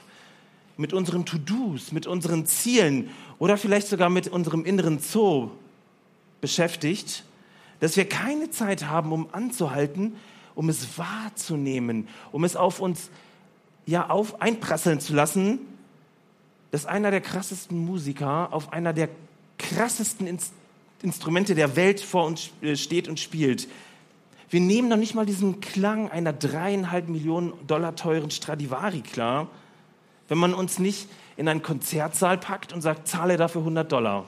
mit 0.77 0.93
unseren 0.93 1.25
To-Dos, 1.25 1.91
mit 1.91 2.07
unseren 2.07 2.45
Zielen 2.45 3.09
oder 3.37 3.57
vielleicht 3.57 3.87
sogar 3.87 4.09
mit 4.09 4.27
unserem 4.27 4.65
inneren 4.65 4.99
Zoo 4.99 5.51
beschäftigt, 6.41 7.23
dass 7.79 7.95
wir 7.95 8.07
keine 8.07 8.49
Zeit 8.49 8.85
haben, 8.85 9.11
um 9.11 9.27
anzuhalten, 9.33 10.15
um 10.55 10.69
es 10.69 10.97
wahrzunehmen, 10.97 12.07
um 12.31 12.43
es 12.43 12.55
auf 12.55 12.79
uns 12.79 13.09
ja 13.85 14.09
auf 14.09 14.41
einprasseln 14.41 14.99
zu 14.99 15.13
lassen, 15.13 15.59
dass 16.71 16.85
einer 16.85 17.11
der 17.11 17.21
krassesten 17.21 17.77
Musiker 17.77 18.51
auf 18.51 18.73
einer 18.73 18.93
der 18.93 19.09
krassesten 19.59 20.25
Inst 20.25 20.53
Instrumente 21.03 21.53
der 21.53 21.75
Welt 21.75 21.99
vor 21.99 22.25
uns 22.25 22.49
äh, 22.61 22.75
steht 22.75 23.07
und 23.07 23.19
spielt. 23.19 23.67
Wir 24.49 24.61
nehmen 24.61 24.87
noch 24.87 24.97
nicht 24.97 25.15
mal 25.15 25.25
diesen 25.25 25.61
Klang 25.61 26.09
einer 26.09 26.33
dreieinhalb 26.33 27.09
Millionen 27.09 27.53
Dollar 27.67 27.95
teuren 27.95 28.31
Stradivari 28.31 29.01
klar, 29.01 29.49
wenn 30.29 30.37
man 30.37 30.53
uns 30.53 30.79
nicht 30.79 31.07
in 31.37 31.47
einen 31.47 31.61
Konzertsaal 31.61 32.37
packt 32.37 32.71
und 32.73 32.81
sagt, 32.81 33.07
zahle 33.07 33.37
dafür 33.37 33.61
100 33.61 33.91
Dollar. 33.91 34.25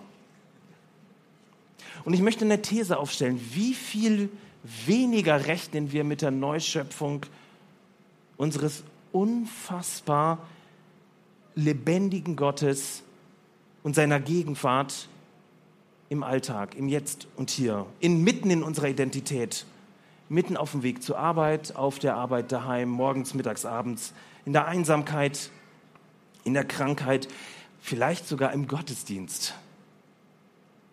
Und 2.03 2.13
ich 2.13 2.21
möchte 2.21 2.43
eine 2.45 2.61
These 2.61 2.97
aufstellen, 2.97 3.39
wie 3.53 3.73
viel 3.73 4.29
weniger 4.85 5.45
rechnen 5.45 5.91
wir 5.91 6.03
mit 6.03 6.21
der 6.21 6.31
Neuschöpfung 6.31 7.25
unseres 8.37 8.83
unfassbar 9.11 10.39
lebendigen 11.55 12.35
Gottes 12.35 13.03
und 13.83 13.95
seiner 13.95 14.19
Gegenwart 14.19 15.07
im 16.09 16.23
Alltag, 16.23 16.75
im 16.75 16.87
Jetzt 16.87 17.27
und 17.35 17.49
Hier, 17.49 17.85
inmitten 17.99 18.49
in 18.51 18.63
unserer 18.63 18.87
Identität, 18.87 19.65
mitten 20.29 20.57
auf 20.57 20.71
dem 20.71 20.83
Weg 20.83 21.03
zur 21.03 21.17
Arbeit, 21.17 21.75
auf 21.75 21.99
der 21.99 22.15
Arbeit 22.15 22.51
daheim, 22.51 22.89
morgens, 22.89 23.33
mittags, 23.33 23.65
abends, 23.65 24.13
in 24.45 24.53
der 24.53 24.67
Einsamkeit, 24.67 25.49
in 26.43 26.53
der 26.53 26.65
Krankheit, 26.65 27.27
vielleicht 27.81 28.27
sogar 28.27 28.53
im 28.53 28.67
Gottesdienst. 28.67 29.55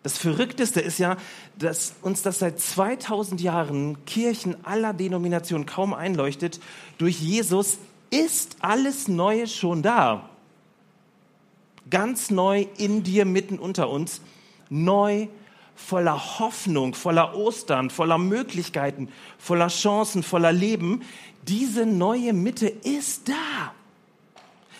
Das 0.03 0.17
Verrückteste 0.17 0.81
ist 0.81 0.99
ja, 0.99 1.15
dass 1.57 1.95
uns 2.01 2.21
das 2.21 2.39
seit 2.39 2.59
2000 2.59 3.39
Jahren 3.39 4.03
Kirchen 4.05 4.65
aller 4.65 4.93
Denominationen 4.93 5.65
kaum 5.65 5.93
einleuchtet. 5.93 6.59
Durch 6.97 7.19
Jesus 7.21 7.77
ist 8.09 8.57
alles 8.59 9.07
Neue 9.07 9.47
schon 9.47 9.81
da. 9.81 10.29
Ganz 11.89 12.31
neu 12.31 12.65
in 12.77 13.03
dir, 13.03 13.23
mitten 13.25 13.59
unter 13.59 13.89
uns. 13.89 14.21
Neu, 14.69 15.27
voller 15.75 16.39
Hoffnung, 16.39 16.93
voller 16.93 17.35
Ostern, 17.35 17.89
voller 17.89 18.17
Möglichkeiten, 18.17 19.09
voller 19.37 19.67
Chancen, 19.67 20.23
voller 20.23 20.51
Leben. 20.51 21.01
Diese 21.47 21.85
neue 21.85 22.33
Mitte 22.33 22.67
ist 22.67 23.29
da. 23.29 23.73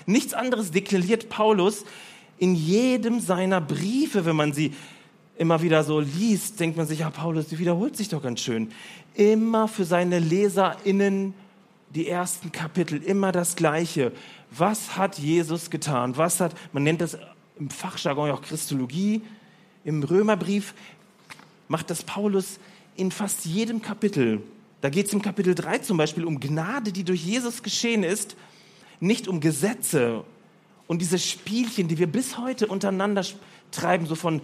Nichts 0.06 0.34
anderes 0.34 0.72
deklariert 0.72 1.30
Paulus 1.30 1.86
in 2.38 2.56
jedem 2.56 3.20
seiner 3.20 3.62
Briefe, 3.62 4.26
wenn 4.26 4.36
man 4.36 4.54
sie 4.54 4.74
immer 5.38 5.62
wieder 5.62 5.84
so 5.84 6.00
liest, 6.00 6.60
denkt 6.60 6.78
man 6.78 6.88
sich, 6.88 7.00
ja, 7.00 7.10
Paulus, 7.10 7.48
die 7.48 7.60
wiederholt 7.60 7.98
sich 7.98 8.10
doch 8.10 8.22
ganz 8.22 8.42
schön. 8.42 8.72
Immer 9.16 9.68
für 9.68 9.86
seine 9.86 10.20
LeserInnen 10.20 11.34
die 11.90 12.08
ersten 12.08 12.52
Kapitel, 12.52 13.02
immer 13.04 13.32
das 13.32 13.56
Gleiche. 13.56 14.12
Was 14.52 14.98
hat 14.98 15.20
Jesus 15.20 15.70
getan? 15.70 16.18
Was 16.18 16.40
hat, 16.40 16.54
man 16.72 16.84
nennt 16.84 17.02
das 17.02 17.18
im 17.60 17.70
Fachjargon 17.70 18.32
auch 18.32 18.42
Christologie. 18.42 19.22
Im 19.86 20.04
Römerbrief 20.04 20.74
macht 21.68 21.90
das 21.90 22.04
Paulus 22.04 22.60
in 22.96 23.12
fast 23.12 23.46
jedem 23.46 23.82
Kapitel. 23.82 24.42
Da 24.82 24.90
geht 24.90 25.08
es 25.08 25.14
im 25.14 25.22
Kapitel 25.22 25.56
3 25.56 25.80
zum 25.80 25.98
Beispiel 25.98 26.26
um 26.26 26.40
Gnade, 26.40 26.92
die 26.92 27.04
durch 27.04 27.24
Jesus 27.24 27.64
geschehen 27.64 28.04
ist 28.04 28.36
nicht 29.04 29.28
um 29.28 29.40
Gesetze 29.42 30.24
und 30.88 31.02
diese 31.02 31.20
Spielchen, 31.20 31.88
die 31.88 31.98
wir 31.98 32.08
bis 32.08 32.38
heute 32.38 32.68
untereinander 32.68 33.26
treiben, 33.72 34.06
so 34.06 34.16
von 34.16 34.42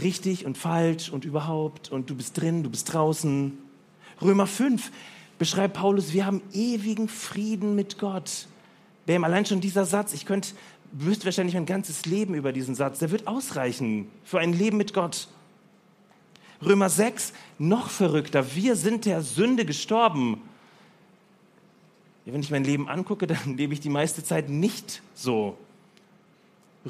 richtig 0.00 0.44
und 0.44 0.58
falsch 0.58 1.10
und 1.10 1.24
überhaupt 1.24 1.90
und 1.90 2.10
du 2.10 2.14
bist 2.14 2.38
drin, 2.40 2.62
du 2.62 2.70
bist 2.70 2.92
draußen. 2.92 3.56
Römer 4.20 4.46
5 4.46 4.90
beschreibt 5.38 5.74
Paulus, 5.74 6.12
wir 6.12 6.26
haben 6.26 6.42
ewigen 6.52 7.08
Frieden 7.08 7.74
mit 7.74 7.98
Gott. 7.98 8.48
Bam, 9.06 9.24
allein 9.24 9.46
schon 9.46 9.60
dieser 9.60 9.86
Satz, 9.86 10.12
ich 10.12 10.26
könnte, 10.26 10.50
wüsste 10.92 11.24
wahrscheinlich 11.26 11.54
mein 11.54 11.66
ganzes 11.66 12.06
Leben 12.06 12.34
über 12.34 12.52
diesen 12.52 12.74
Satz, 12.74 12.98
der 12.98 13.10
wird 13.10 13.26
ausreichen 13.26 14.08
für 14.24 14.38
ein 14.38 14.52
Leben 14.52 14.76
mit 14.76 14.94
Gott. 14.94 15.28
Römer 16.64 16.88
6, 16.88 17.32
noch 17.58 17.90
verrückter, 17.90 18.54
wir 18.54 18.76
sind 18.76 19.04
der 19.04 19.22
Sünde 19.22 19.64
gestorben 19.64 20.40
wenn 22.24 22.40
ich 22.40 22.50
mein 22.50 22.64
Leben 22.64 22.88
angucke, 22.88 23.26
dann 23.26 23.56
lebe 23.56 23.74
ich 23.74 23.80
die 23.80 23.88
meiste 23.88 24.22
Zeit 24.22 24.48
nicht 24.48 25.02
so. 25.14 25.56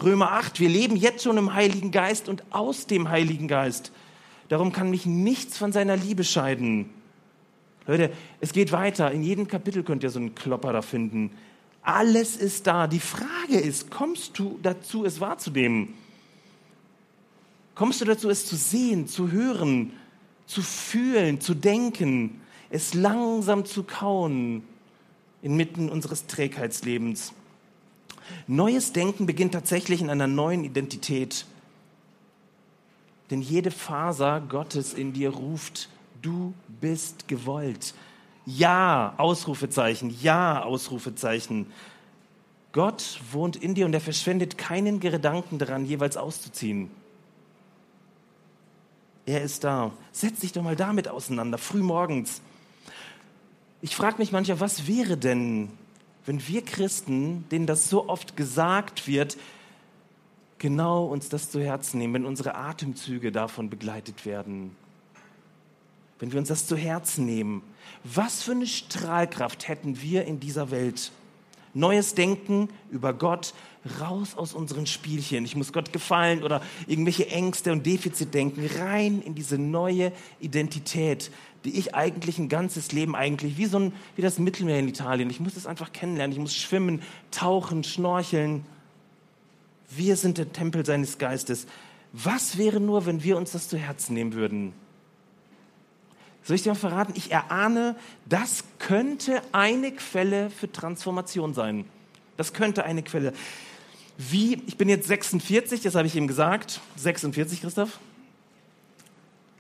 Römer 0.01 0.33
8, 0.33 0.59
wir 0.61 0.69
leben 0.69 0.97
jetzt 0.97 1.23
schon 1.23 1.37
im 1.37 1.53
Heiligen 1.55 1.91
Geist 1.91 2.29
und 2.29 2.43
aus 2.51 2.87
dem 2.87 3.11
Heiligen 3.11 3.49
Geist. 3.49 3.93
Darum 4.49 4.73
kann 4.73 4.91
mich 4.91 5.07
nichts 5.07 5.59
von 5.59 5.73
seiner 5.73 5.97
Liebe 5.97 6.25
scheiden. 6.25 6.91
Leute, 7.87 8.11
es 8.41 8.53
geht 8.53 8.73
weiter. 8.73 9.11
In 9.11 9.23
jedem 9.23 9.49
Kapitel 9.49 9.83
könnt 9.83 10.03
ihr 10.03 10.11
so 10.11 10.19
einen 10.19 10.35
Klopper 10.35 10.73
da 10.73 10.83
finden. 10.83 11.33
Alles 11.83 12.37
ist 12.37 12.67
da. 12.67 12.87
Die 12.87 13.01
Frage 13.01 13.59
ist, 13.59 13.91
kommst 13.91 14.39
du 14.39 14.59
dazu, 14.63 15.05
es 15.05 15.21
wahrzunehmen? 15.21 15.95
Kommst 17.75 18.01
du 18.01 18.05
dazu, 18.05 18.31
es 18.31 18.47
zu 18.47 18.57
sehen, 18.57 19.09
zu 19.09 19.31
hören, 19.31 19.93
zu 20.47 20.63
fühlen, 20.63 21.41
zu 21.41 21.55
denken, 21.55 22.41
es 22.71 22.95
langsam 22.95 23.65
zu 23.65 23.83
kauen? 23.83 24.63
inmitten 25.43 25.91
unseres 25.91 26.27
Trägheitslebens. 26.27 27.33
Neues 28.47 28.93
Denken 28.93 29.27
beginnt 29.27 29.53
tatsächlich 29.53 30.01
in 30.01 30.09
einer 30.09 30.29
neuen 30.29 30.65
Identität. 30.65 31.45
Denn 33.31 33.43
jede 33.43 33.71
Faser 33.71 34.41
Gottes 34.41 34.95
in 34.95 35.13
dir 35.13 35.31
ruft, 35.31 35.89
du 36.23 36.55
bist 36.81 37.29
gewollt. 37.29 37.95
Ja, 38.45 39.15
Ausrufezeichen, 39.19 40.17
ja, 40.21 40.63
Ausrufezeichen. 40.63 41.67
Gott 42.73 43.21
wohnt 43.31 43.57
in 43.57 43.75
dir 43.75 43.87
und 43.87 43.93
er 43.93 44.01
verschwendet 44.01 44.59
keinen 44.59 44.99
Gedanken 44.99 45.59
daran, 45.59 45.85
jeweils 45.85 46.17
auszuziehen. 46.17 46.91
Er 49.27 49.43
ist 49.43 49.63
da. 49.63 49.93
Setz 50.11 50.41
dich 50.41 50.53
doch 50.53 50.63
mal 50.63 50.75
damit 50.75 51.07
auseinander, 51.07 51.59
früh 51.59 51.83
morgens. 51.83 52.41
Ich 53.81 53.95
frage 53.95 54.19
mich 54.19 54.33
manchmal, 54.33 54.61
was 54.61 54.87
wäre 54.87 55.17
denn, 55.17 55.69
wenn 56.27 56.47
wir 56.49 56.63
Christen, 56.65 57.45
denen 57.51 57.67
das 57.67 57.89
so 57.89 58.09
oft 58.09 58.37
gesagt 58.37 59.07
wird, 59.07 59.37
genau 60.59 61.05
uns 61.05 61.29
das 61.29 61.51
zu 61.51 61.61
Herzen 61.61 61.99
nehmen, 61.99 62.15
wenn 62.15 62.27
unsere 62.27 62.55
Atemzüge 62.55 63.33
davon 63.33 63.71
begleitet 63.71 64.25
werden, 64.25 64.77
wenn 66.23 66.31
wir 66.31 66.39
uns 66.39 66.51
das 66.51 66.69
zu 66.69 66.77
Herzen 66.77 67.27
nehmen, 67.27 67.65
was 68.05 68.45
für 68.45 68.53
eine 68.53 68.69
Strahlkraft 68.69 69.67
hätten 69.67 70.01
wir 70.03 70.25
in 70.25 70.39
dieser 70.39 70.71
Welt? 70.71 71.11
Neues 71.75 72.15
Denken 72.15 72.69
über 72.93 73.13
Gott, 73.13 73.55
raus 73.99 74.37
aus 74.37 74.55
unseren 74.55 74.87
Spielchen. 74.87 75.45
Ich 75.45 75.57
muss 75.57 75.73
Gott 75.73 75.93
gefallen 75.93 76.45
oder 76.45 76.63
irgendwelche 76.87 77.29
Ängste 77.29 77.73
und 77.73 77.85
Defizitdenken, 77.85 78.65
rein 78.79 79.21
in 79.21 79.35
diese 79.35 79.59
neue 79.59 80.13
Identität, 80.39 81.33
die 81.65 81.77
ich 81.77 81.97
eigentlich 81.97 82.39
ein 82.39 82.49
ganzes 82.49 82.93
Leben 82.93 83.17
eigentlich, 83.17 83.59
wie 83.59 83.67
so 83.67 83.81
ein, 83.81 83.93
wie 84.15 84.23
das 84.23 84.39
Mittelmeer 84.39 84.79
in 84.79 84.87
Italien. 84.87 85.29
Ich 85.29 85.41
muss 85.41 85.57
es 85.57 85.67
einfach 85.67 85.93
kennenlernen. 85.93 86.37
Ich 86.37 86.41
muss 86.41 86.55
schwimmen, 86.55 87.03
tauchen, 87.33 87.83
schnorcheln. 87.83 88.65
Wir 89.91 90.15
sind 90.15 90.39
der 90.39 90.53
Tempel 90.53 90.87
seines 90.87 91.19
Geistes. 91.19 91.67
Was 92.13 92.59
wäre 92.59 92.79
nur, 92.79 93.07
wenn 93.07 93.25
wir 93.25 93.37
uns 93.37 93.51
das 93.51 93.69
zu 93.69 93.77
Herzen 93.77 94.15
nehmen 94.15 94.35
würden? 94.35 94.73
Soll 96.45 96.57
ich 96.57 96.63
dir 96.63 96.71
mal 96.71 96.75
verraten? 96.75 97.13
Ich 97.17 97.31
erahne, 97.31 97.97
das 98.27 98.65
könnte 98.79 99.43
eine 99.53 99.93
Quelle 99.93 100.51
für 100.51 100.71
Transformation 100.71 101.55
sein. 101.55 101.85
Das 102.37 102.53
könnte 102.53 102.85
eine 102.85 103.03
Quelle. 103.03 103.33
Wie, 104.19 104.63
ich 104.67 104.77
bin 104.77 104.89
jetzt 104.89 105.07
46, 105.07 105.83
das 105.83 105.95
habe 105.95 106.07
ich 106.07 106.17
ihm 106.17 106.27
gesagt. 106.27 106.81
46, 106.97 107.61
Christoph? 107.61 107.99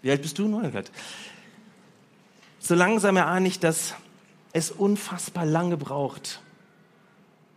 Wie 0.02 0.10
alt 0.10 0.22
bist 0.22 0.38
du? 0.38 0.48
Neugert. 0.48 0.90
So 2.58 2.74
langsam 2.74 3.16
erahne 3.16 3.48
ich, 3.48 3.60
dass 3.60 3.94
es 4.52 4.70
unfassbar 4.70 5.46
lange 5.46 5.76
braucht, 5.76 6.40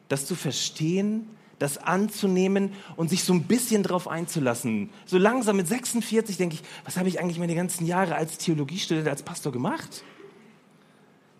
das 0.07 0.25
zu 0.25 0.35
verstehen, 0.35 1.27
das 1.59 1.77
anzunehmen 1.77 2.73
und 2.95 3.09
sich 3.09 3.23
so 3.23 3.33
ein 3.33 3.43
bisschen 3.43 3.83
drauf 3.83 4.07
einzulassen. 4.07 4.89
So 5.05 5.17
langsam 5.17 5.57
mit 5.57 5.67
46 5.67 6.37
denke 6.37 6.55
ich, 6.55 6.63
was 6.83 6.97
habe 6.97 7.07
ich 7.07 7.19
eigentlich 7.19 7.39
meine 7.39 7.55
ganzen 7.55 7.85
Jahre 7.85 8.15
als 8.15 8.37
Theologiestudent, 8.37 9.07
als 9.07 9.23
Pastor 9.23 9.51
gemacht? 9.51 10.03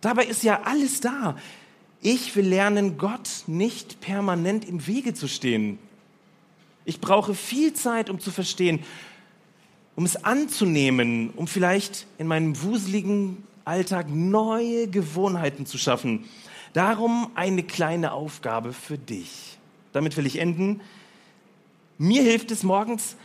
Dabei 0.01 0.25
ist 0.25 0.43
ja 0.43 0.61
alles 0.63 1.01
da. 1.01 1.35
Ich 2.01 2.35
will 2.35 2.47
lernen, 2.47 2.97
Gott 2.97 3.43
nicht 3.47 3.99
permanent 3.99 4.65
im 4.65 4.85
Wege 4.87 5.13
zu 5.13 5.27
stehen. 5.27 5.79
Ich 6.85 7.01
brauche 7.01 7.33
viel 7.33 7.73
Zeit, 7.73 8.09
um 8.09 8.19
zu 8.19 8.31
verstehen, 8.31 8.81
um 9.95 10.05
es 10.05 10.23
anzunehmen, 10.23 11.31
um 11.31 11.47
vielleicht 11.47 12.05
in 12.17 12.27
meinem 12.27 12.61
wuseligen 12.61 13.43
Alltag 13.63 14.07
neue 14.09 14.87
Gewohnheiten 14.87 15.65
zu 15.65 15.77
schaffen. 15.77 16.25
Darum 16.73 17.31
eine 17.35 17.63
kleine 17.63 18.11
Aufgabe 18.11 18.73
für 18.73 18.97
dich. 18.97 19.54
Damit 19.95 20.17
will 20.17 20.25
ich 20.25 20.39
enden. 20.39 20.81
Mir 21.97 22.21
hilft 22.21 22.51
es 22.51 22.63
morgens, 22.63 23.15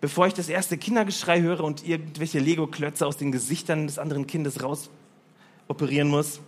bevor 0.00 0.28
ich 0.28 0.32
das 0.32 0.48
erste 0.48 0.78
Kindergeschrei 0.78 1.40
höre 1.40 1.64
und 1.64 1.84
irgendwelche 1.84 2.38
Lego-Klötze 2.38 3.04
aus 3.04 3.16
den 3.16 3.32
Gesichtern 3.32 3.88
des 3.88 3.98
anderen 3.98 4.28
Kindes 4.28 4.62
raus 4.62 4.90
operieren 5.66 6.06
muss, 6.06 6.38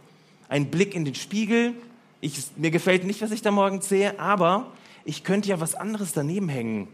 ein 0.49 0.71
Blick 0.71 0.95
in 0.95 1.05
den 1.05 1.17
Spiegel. 1.17 1.75
Ich, 2.21 2.39
mir 2.55 2.71
gefällt 2.71 3.03
nicht, 3.03 3.21
was 3.21 3.33
ich 3.33 3.43
da 3.43 3.51
morgens 3.51 3.89
sehe, 3.89 4.21
aber 4.21 4.71
ich 5.05 5.25
könnte 5.25 5.49
ja 5.49 5.59
was 5.59 5.75
anderes 5.75 6.13
daneben 6.13 6.49
hängen. 6.49 6.87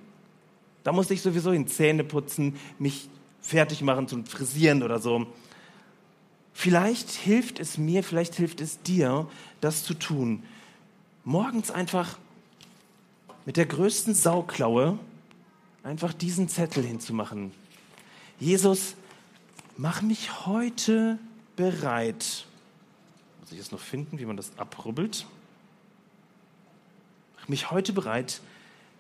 Da 0.83 0.93
muss 0.93 1.11
ich 1.11 1.21
sowieso 1.21 1.53
in 1.53 1.69
Zähne 1.69 2.05
putzen, 2.05 2.57
mich 2.79 3.11
fertig 3.43 3.83
machen 3.83 4.09
zum 4.09 4.25
Frisieren 4.25 4.83
oder 4.83 4.99
so. 4.99 5.27
Vielleicht 6.55 7.11
hilft 7.11 7.61
es 7.61 7.77
mir, 7.77 8.03
vielleicht 8.03 8.35
hilft 8.37 8.63
es 8.63 8.81
dir, 8.81 9.29
das 9.61 9.85
zu 9.85 9.93
tun. 9.93 10.43
Morgens 11.25 11.71
einfach 11.71 12.19
mit 13.47 13.57
der 13.57 13.67
größten 13.67 14.15
Sauklaue 14.15 14.99
einfach 15.83 16.13
diesen 16.13 16.49
Zettel 16.49 16.85
hinzumachen. 16.85 17.53
Jesus, 18.41 18.95
mach 19.77 20.03
mich 20.03 20.47
heute 20.47 21.19
bereit 21.57 22.47
muss 23.45 23.53
ich 23.53 23.59
es 23.59 23.73
noch 23.73 23.81
finden, 23.81 24.19
wie 24.19 24.25
man 24.25 24.39
das 24.39 24.57
abrubbelt? 24.57 25.27
Mach 27.37 27.47
mich 27.49 27.71
heute 27.71 27.93
bereit, 27.93 28.41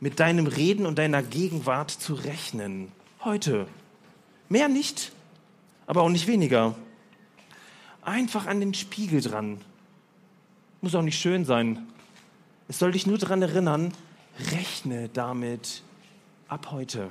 mit 0.00 0.20
deinem 0.20 0.46
Reden 0.46 0.84
und 0.84 0.98
deiner 0.98 1.22
Gegenwart 1.22 1.90
zu 1.90 2.12
rechnen. 2.12 2.92
Heute. 3.24 3.66
Mehr 4.50 4.68
nicht, 4.68 5.12
aber 5.86 6.02
auch 6.02 6.10
nicht 6.10 6.26
weniger. 6.26 6.74
Einfach 8.02 8.44
an 8.44 8.60
den 8.60 8.74
Spiegel 8.74 9.22
dran. 9.22 9.62
Muss 10.82 10.94
auch 10.94 11.00
nicht 11.00 11.18
schön 11.18 11.46
sein. 11.46 11.86
Es 12.68 12.78
soll 12.78 12.92
dich 12.92 13.06
nur 13.06 13.18
daran 13.18 13.42
erinnern, 13.42 13.92
rechne 14.52 15.08
damit 15.08 15.82
ab 16.48 16.70
heute. 16.70 17.10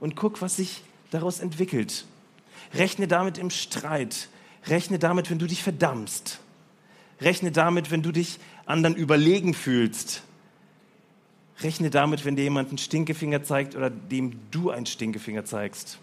Und 0.00 0.16
guck, 0.16 0.40
was 0.42 0.56
sich 0.56 0.82
daraus 1.10 1.40
entwickelt. 1.40 2.06
Rechne 2.74 3.06
damit 3.06 3.38
im 3.38 3.50
Streit. 3.50 4.28
Rechne 4.66 4.98
damit, 4.98 5.30
wenn 5.30 5.38
du 5.38 5.46
dich 5.46 5.62
verdammst. 5.62 6.40
Rechne 7.20 7.52
damit, 7.52 7.90
wenn 7.90 8.02
du 8.02 8.10
dich 8.10 8.38
anderen 8.66 8.96
überlegen 8.96 9.54
fühlst. 9.54 10.22
Rechne 11.60 11.90
damit, 11.90 12.24
wenn 12.24 12.36
dir 12.36 12.42
jemand 12.42 12.70
einen 12.70 12.78
Stinkefinger 12.78 13.44
zeigt 13.44 13.76
oder 13.76 13.90
dem 13.90 14.40
du 14.50 14.70
einen 14.70 14.86
Stinkefinger 14.86 15.44
zeigst. 15.44 15.98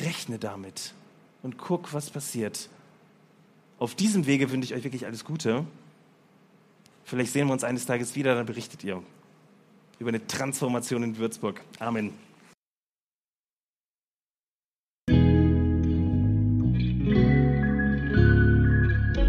Rechne 0.00 0.38
damit 0.38 0.92
und 1.42 1.56
guck, 1.56 1.94
was 1.94 2.10
passiert. 2.10 2.68
Auf 3.78 3.94
diesem 3.94 4.26
Wege 4.26 4.50
wünsche 4.50 4.66
ich 4.66 4.74
euch 4.74 4.84
wirklich 4.84 5.06
alles 5.06 5.24
Gute. 5.24 5.64
Vielleicht 7.04 7.32
sehen 7.32 7.48
wir 7.48 7.52
uns 7.52 7.64
eines 7.64 7.86
Tages 7.86 8.16
wieder, 8.16 8.34
dann 8.34 8.46
berichtet 8.46 8.82
ihr 8.84 9.02
über 9.98 10.08
eine 10.08 10.26
Transformation 10.26 11.02
in 11.02 11.18
Würzburg. 11.18 11.60
Amen. 11.78 12.12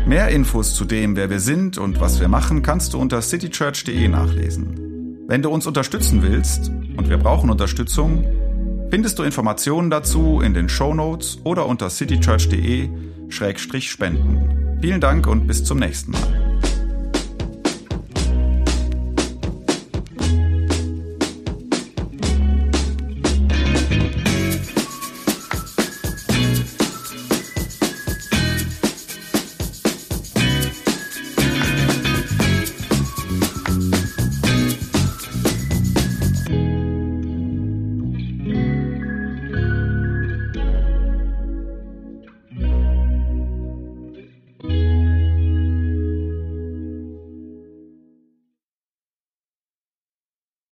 Mehr 0.08 0.30
Infos 0.30 0.76
zu 0.76 0.86
dem, 0.86 1.16
wer 1.16 1.32
wir 1.32 1.40
sind 1.40 1.80
und 1.80 2.00
was 2.00 2.20
wir 2.20 2.28
machen, 2.28 2.62
kannst 2.62 2.94
du 2.94 3.00
unter 3.00 3.22
citychurch.de 3.22 4.08
nachlesen. 4.08 5.26
Wenn 5.28 5.42
du 5.42 5.50
uns 5.50 5.66
unterstützen 5.66 6.22
willst, 6.22 6.70
und 6.70 7.10
wir 7.10 7.18
brauchen 7.18 7.50
Unterstützung, 7.50 8.24
findest 8.92 9.18
du 9.18 9.24
Informationen 9.24 9.90
dazu 9.90 10.42
in 10.42 10.54
den 10.54 10.70
Show 10.70 10.94
Notes 10.94 11.40
oder 11.44 11.66
unter 11.66 11.90
citychurch.de-spenden. 11.90 14.78
Vielen 14.80 15.02
Dank 15.02 15.26
und 15.26 15.48
bis 15.48 15.64
zum 15.64 15.80
nächsten 15.80 16.12
Mal. 16.12 16.45